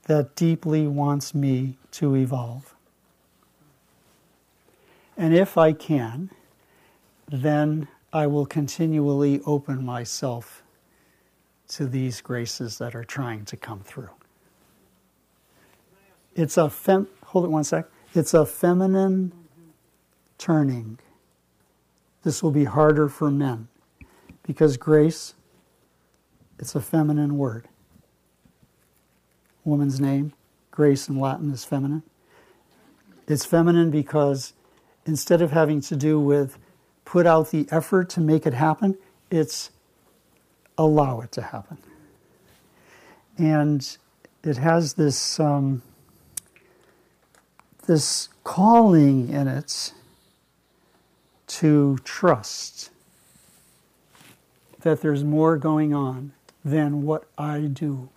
that 0.04 0.36
deeply 0.36 0.86
wants 0.88 1.34
me 1.34 1.78
to 1.92 2.16
evolve? 2.16 2.76
And 5.18 5.34
if 5.34 5.58
I 5.58 5.74
can, 5.74 6.30
then 7.30 7.88
I 8.14 8.28
will 8.28 8.46
continually 8.46 9.42
open 9.46 9.86
myself 9.86 10.64
to 11.70 11.86
these 11.86 12.20
graces 12.20 12.78
that 12.80 12.94
are 12.96 13.04
trying 13.04 13.46
to 13.46 13.56
come 13.56 13.80
through. 13.80 14.10
It's 16.36 16.58
a 16.58 16.70
fem 16.70 17.08
hold 17.26 17.46
it 17.46 17.50
one 17.50 17.64
sec. 17.64 17.86
It's 18.14 18.34
a 18.34 18.46
feminine 18.46 19.32
turning. 20.38 21.00
This 22.24 22.44
will 22.44 22.52
be 22.52 22.66
harder 22.66 23.08
for 23.08 23.32
men 23.32 23.70
because 24.44 24.76
grace 24.76 25.34
it's 26.60 26.76
a 26.76 26.82
feminine 26.82 27.38
word. 27.38 27.68
Woman's 29.64 30.00
name, 30.00 30.34
grace 30.70 31.10
in 31.10 31.20
Latin 31.20 31.52
is 31.52 31.66
feminine. 31.66 32.04
It's 33.28 33.46
feminine 33.46 33.90
because 33.90 34.54
instead 35.06 35.42
of 35.42 35.52
having 35.52 35.82
to 35.82 35.96
do 35.96 36.20
with 36.20 36.58
put 37.12 37.26
out 37.28 37.52
the 37.52 37.68
effort 37.72 38.10
to 38.10 38.22
make 38.22 38.46
it 38.46 38.54
happen, 38.54 38.98
it's 39.30 39.70
allow 40.78 41.20
it 41.20 41.30
to 41.30 41.42
happen. 41.42 41.78
And 43.38 43.98
it 44.46 44.56
has 44.56 44.94
this 44.94 45.38
um, 45.38 45.82
this 47.86 48.30
calling 48.46 49.28
in 49.28 49.50
it 49.50 49.92
to 51.48 51.98
trust 52.06 52.92
that 54.80 55.02
there's 55.02 55.26
more 55.26 55.58
going 55.58 55.94
on 55.94 56.32
than 56.64 57.04
what 57.04 57.26
I 57.38 57.60
do. 57.60 58.08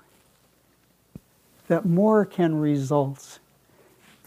That 1.67 1.85
more 1.85 2.25
can 2.25 2.55
result 2.61 3.41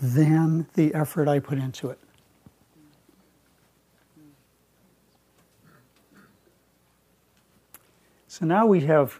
than 0.02 0.68
the 0.74 0.94
effort 0.94 1.30
I 1.30 1.40
put 1.40 1.58
into 1.58 1.90
it. 1.90 2.00
So 8.38 8.46
now 8.46 8.68
we 8.68 8.82
have 8.82 9.20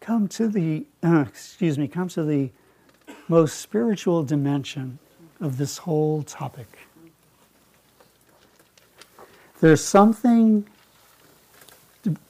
come 0.00 0.26
to 0.28 0.48
the, 0.48 0.86
uh, 1.02 1.26
excuse 1.28 1.76
me, 1.76 1.86
come 1.86 2.08
to 2.08 2.22
the 2.22 2.48
most 3.28 3.60
spiritual 3.60 4.24
dimension 4.24 4.98
of 5.38 5.58
this 5.58 5.76
whole 5.76 6.22
topic. 6.22 6.78
There's 9.60 9.84
something 9.84 10.66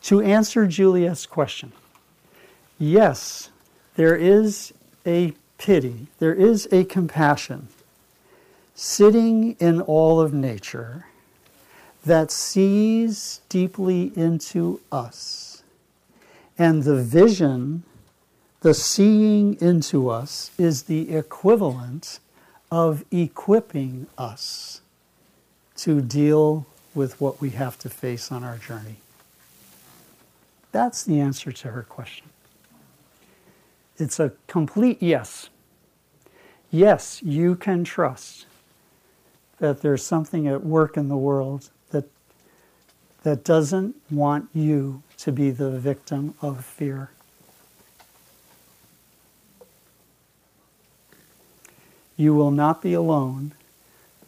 to 0.02 0.20
answer 0.20 0.66
Juliet's 0.66 1.24
question. 1.24 1.70
Yes, 2.80 3.50
there 3.94 4.16
is 4.16 4.74
a 5.06 5.34
pity, 5.56 6.08
there 6.18 6.34
is 6.34 6.66
a 6.72 6.82
compassion 6.82 7.68
sitting 8.74 9.52
in 9.60 9.80
all 9.82 10.20
of 10.20 10.34
nature 10.34 11.06
that 12.04 12.32
sees 12.32 13.40
deeply 13.48 14.10
into 14.16 14.80
us 14.90 15.47
and 16.58 16.82
the 16.82 17.02
vision, 17.02 17.84
the 18.60 18.74
seeing 18.74 19.56
into 19.60 20.10
us, 20.10 20.50
is 20.58 20.84
the 20.84 21.14
equivalent 21.14 22.18
of 22.70 23.04
equipping 23.10 24.08
us 24.18 24.80
to 25.76 26.00
deal 26.00 26.66
with 26.94 27.20
what 27.20 27.40
we 27.40 27.50
have 27.50 27.78
to 27.78 27.88
face 27.88 28.32
on 28.32 28.42
our 28.42 28.58
journey. 28.58 28.96
That's 30.72 31.04
the 31.04 31.20
answer 31.20 31.52
to 31.52 31.68
her 31.68 31.84
question. 31.84 32.26
It's 33.96 34.20
a 34.20 34.32
complete 34.46 35.00
yes. 35.00 35.48
Yes, 36.70 37.22
you 37.22 37.54
can 37.54 37.84
trust 37.84 38.46
that 39.58 39.80
there's 39.80 40.04
something 40.04 40.46
at 40.46 40.64
work 40.64 40.96
in 40.96 41.08
the 41.08 41.16
world 41.16 41.70
that, 43.22 43.44
doesn't 43.44 43.96
want 44.10 44.48
you 44.54 45.02
to 45.18 45.32
be 45.32 45.50
the 45.50 45.70
victim 45.70 46.34
of 46.40 46.64
fear. 46.64 47.10
You 52.16 52.34
will 52.34 52.50
not 52.50 52.82
be 52.82 52.94
alone 52.94 53.52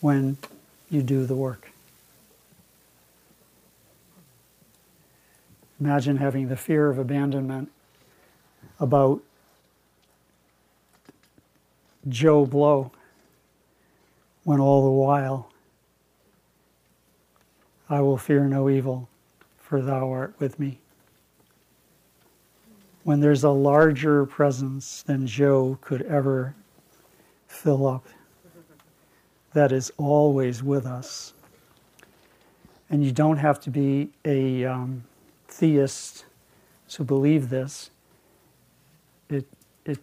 when 0.01 0.39
you 0.91 1.03
do 1.03 1.27
the 1.27 1.35
work. 1.35 1.71
Imagine 5.81 6.19
having 6.19 6.49
the 6.49 6.57
fear 6.57 6.91
of 6.91 6.99
abandonment 6.99 7.71
about 8.79 9.23
Joe 12.09 12.45
Blow 12.45 12.93
when 14.45 14.61
all 14.61 14.85
the 14.85 14.91
while 14.91 15.50
I 17.91 18.01
will 18.01 18.17
fear 18.17 18.45
no 18.45 18.71
evil 18.71 19.09
for 19.59 19.83
thou 19.83 20.11
art 20.13 20.35
with 20.39 20.61
me. 20.61 20.79
When 23.03 23.19
there's 23.19 23.43
a 23.43 23.51
larger 23.51 24.25
presence 24.27 25.03
than 25.03 25.27
Joe 25.27 25.77
could 25.81 26.03
ever 26.03 26.55
fill 27.49 27.89
up, 27.89 28.07
that 29.55 29.73
is 29.73 29.91
always 29.99 30.63
with 30.63 30.87
us. 30.87 31.33
And 32.89 33.05
you 33.05 33.11
don't 33.11 33.39
have 33.39 33.61
to 33.63 33.71
be 33.71 34.11
a 34.25 34.65
um, 34.65 35.03
theist 35.49 36.27
to 36.91 37.03
believe 37.03 37.49
this. 37.49 37.91
It, 39.29 39.47
it 39.85 39.99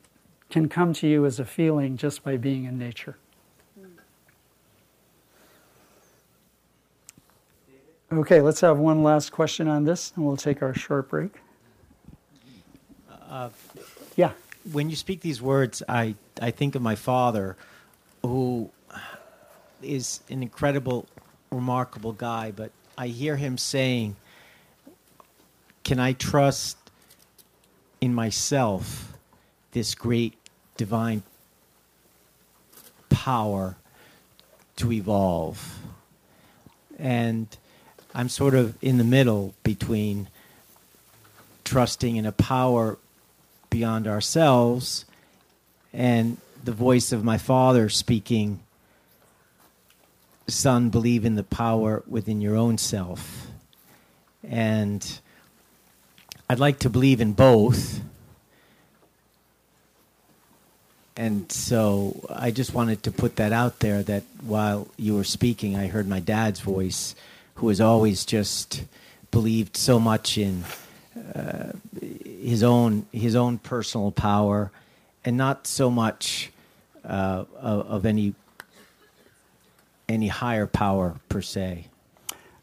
can 0.50 0.68
come 0.68 0.92
to 0.94 1.08
you 1.08 1.26
as 1.26 1.40
a 1.40 1.46
feeling 1.46 1.96
just 1.96 2.24
by 2.24 2.36
being 2.36 2.66
in 2.66 2.78
nature. 2.78 3.18
Okay, 8.10 8.40
let's 8.40 8.62
have 8.62 8.78
one 8.78 9.04
last 9.04 9.34
question 9.34 9.68
on 9.68 9.84
this, 9.84 10.14
and 10.16 10.26
we'll 10.26 10.38
take 10.38 10.62
our 10.62 10.74
short 10.74 11.10
break. 11.10 11.42
Uh, 13.28 13.50
yeah. 14.16 14.32
When 14.72 14.90
you 14.90 14.96
speak 14.96 15.20
these 15.20 15.42
words, 15.42 15.84
I, 15.90 16.16
I 16.42 16.52
think 16.52 16.76
of 16.76 16.82
my 16.82 16.96
father, 16.96 17.58
who 18.22 18.70
is 19.82 20.22
an 20.30 20.42
incredible, 20.42 21.06
remarkable 21.52 22.14
guy, 22.14 22.52
but 22.52 22.72
I 22.98 23.08
hear 23.08 23.36
him 23.36 23.58
saying, 23.58 24.16
Can 25.84 26.00
I 26.00 26.14
trust 26.14 26.78
in 28.00 28.14
myself 28.14 29.18
this 29.74 29.96
great 29.96 30.34
divine 30.78 31.24
power 33.10 33.76
to 34.78 34.94
evolve? 34.94 35.80
And 36.98 37.48
I'm 38.18 38.30
sort 38.30 38.56
of 38.56 38.76
in 38.82 38.98
the 38.98 39.04
middle 39.04 39.54
between 39.62 40.28
trusting 41.64 42.16
in 42.16 42.26
a 42.26 42.32
power 42.32 42.98
beyond 43.70 44.08
ourselves 44.08 45.06
and 45.94 46.38
the 46.64 46.72
voice 46.72 47.12
of 47.12 47.24
my 47.24 47.38
father 47.38 47.90
speaking, 47.90 48.60
Son, 50.48 50.90
believe 50.90 51.26
in 51.26 51.36
the 51.36 51.44
power 51.44 52.02
within 52.08 52.42
your 52.42 52.56
own 52.56 52.80
self. 52.80 53.46
And 54.44 55.20
I'd 56.50 56.58
like 56.58 56.80
to 56.80 56.90
believe 56.90 57.22
in 57.22 57.34
both. 57.34 58.02
And 61.16 61.52
so 61.52 62.26
I 62.32 62.50
just 62.50 62.74
wanted 62.74 63.04
to 63.04 63.12
put 63.12 63.36
that 63.36 63.54
out 63.54 63.78
there 63.78 64.02
that 64.02 64.24
while 64.42 64.88
you 64.98 65.16
were 65.16 65.24
speaking, 65.24 65.76
I 65.76 65.86
heard 65.86 66.08
my 66.08 66.20
dad's 66.20 66.62
voice 66.62 67.14
who 67.58 67.70
has 67.70 67.82
always 67.82 68.24
just 68.24 68.84
believed 69.32 69.76
so 69.76 70.00
much 70.00 70.38
in 70.38 70.64
uh, 71.36 71.72
his 72.02 72.64
own 72.64 73.06
his 73.12 73.36
own 73.36 73.58
personal 73.58 74.12
power, 74.12 74.72
and 75.26 75.36
not 75.36 75.66
so 75.66 75.90
much 75.90 76.52
uh, 77.04 77.46
of, 77.60 77.88
of, 77.88 78.06
any 78.06 78.36
any 80.08 80.28
higher 80.28 80.68
power 80.68 81.16
per 81.30 81.42
se. 81.42 81.88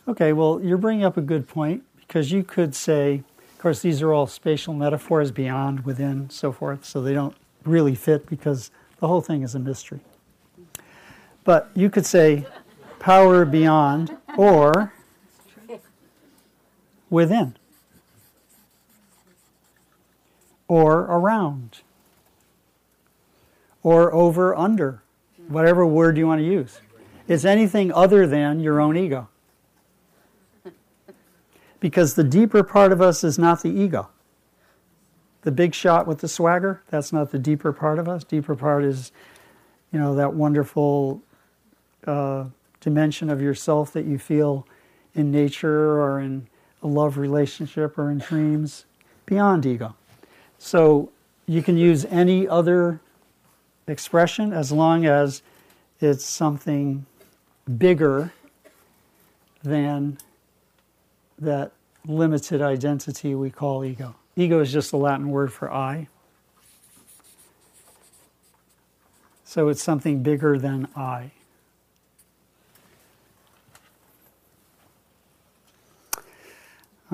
Okay, 0.07 0.33
well, 0.33 0.61
you're 0.63 0.79
bringing 0.79 1.05
up 1.05 1.17
a 1.17 1.23
good 1.23 1.49
point 1.49 1.83
because 2.01 2.31
you 2.31 2.45
could 2.45 2.75
say, 2.75 3.23
of 3.53 3.59
course, 3.59 3.81
these 3.81 4.01
are 4.01 4.13
all 4.13 4.29
spatial 4.29 4.75
metaphors 4.75 5.33
beyond, 5.33 5.85
within, 5.85 6.31
so 6.31 6.53
forth, 6.53 6.85
so 6.85 7.03
they 7.03 7.15
don't 7.15 7.37
really 7.65 7.95
fit 7.95 8.27
because 8.27 8.71
the 9.01 9.09
whole 9.09 9.21
thing 9.21 9.43
is 9.43 9.55
a 9.55 9.59
mystery. 9.59 10.01
But 11.43 11.71
you 11.75 11.91
could 11.91 12.07
say 12.07 12.47
power 13.05 13.45
beyond 13.45 14.17
or 14.39 14.91
within 17.11 17.55
or 20.69 21.01
around 21.01 21.83
or 23.83 24.11
over 24.15 24.55
under, 24.55 25.03
whatever 25.49 25.85
word 25.85 26.17
you 26.17 26.27
want 26.27 26.41
to 26.41 26.47
use. 26.47 26.81
It's 27.29 27.45
anything 27.45 27.93
other 27.93 28.27
than 28.27 28.59
your 28.61 28.81
own 28.81 28.97
ego. 28.97 29.29
Because 31.81 32.15
the 32.15 32.25
deeper 32.25 32.63
part 32.63 32.91
of 32.91 33.03
us 33.03 33.23
is 33.23 33.39
not 33.39 33.61
the 33.61 33.69
ego. 33.69 34.09
The 35.43 35.53
big 35.53 35.75
shot 35.75 36.07
with 36.07 36.21
the 36.21 36.29
swagger, 36.29 36.83
that's 36.89 37.13
not 37.13 37.33
the 37.33 37.39
deeper 37.39 37.71
part 37.71 37.99
of 37.99 38.09
us. 38.09 38.25
Deeper 38.25 38.57
part 38.57 38.83
is, 38.83 39.13
you 39.93 39.99
know, 39.99 40.15
that 40.15 40.33
wonderful 40.33 41.23
uh, 42.07 42.45
dimension 42.85 43.31
of 43.31 43.41
yourself 43.41 43.93
that 43.95 44.05
you 44.05 44.19
feel 44.19 44.67
in 45.15 45.31
nature 45.31 46.01
or 46.01 46.21
in 46.21 46.47
a 46.83 46.87
love 46.87 47.17
relationship 47.17 47.99
or 47.99 48.11
in 48.11 48.19
dreams 48.19 48.85
beyond 49.25 49.65
ego. 49.65 49.97
So 50.59 51.11
you 51.47 51.63
can 51.63 51.79
use 51.79 52.05
any 52.05 52.47
other 52.47 53.01
expression 53.89 54.53
as 54.53 54.71
long 54.71 55.07
as 55.07 55.43
it's 55.99 56.27
something 56.27 57.07
bigger 57.79 58.33
than 59.63 60.19
that 61.39 61.73
limited 62.07 62.61
identity 62.61 63.35
we 63.35 63.51
call 63.51 63.83
ego. 63.83 64.15
Ego 64.37 64.61
is 64.61 64.71
just 64.71 64.93
a 64.93 64.97
Latin 64.99 65.31
word 65.31 65.51
for 65.51 65.73
I. 65.73 66.09
So 69.45 69.69
it's 69.69 69.83
something 69.83 70.23
bigger 70.23 70.59
than 70.59 70.89
I. 70.95 71.31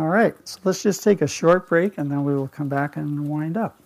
All 0.01 0.09
right, 0.09 0.35
so 0.49 0.59
let's 0.65 0.83
just 0.83 1.05
take 1.05 1.21
a 1.21 1.27
short 1.27 1.69
break 1.69 1.99
and 1.99 2.11
then 2.11 2.25
we 2.25 2.35
will 2.35 2.49
come 2.49 2.71
back 2.71 2.97
and 2.97 3.29
wind 3.29 3.59
up. 3.59 3.79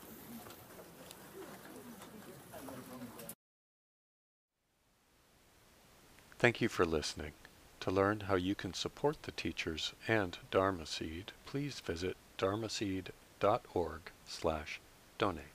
Thank 6.39 6.61
you 6.61 6.69
for 6.69 6.85
listening. 6.85 7.33
To 7.81 7.91
learn 7.91 8.21
how 8.21 8.37
you 8.37 8.55
can 8.55 8.75
support 8.75 9.25
the 9.25 9.33
teachers 9.33 9.93
and 10.07 10.39
Dharma 10.53 10.87
Seed, 10.87 11.33
please 11.47 11.81
visit 11.81 12.17
dharmaseed.org 12.39 14.01
slash 14.25 14.81
donate. 15.19 15.54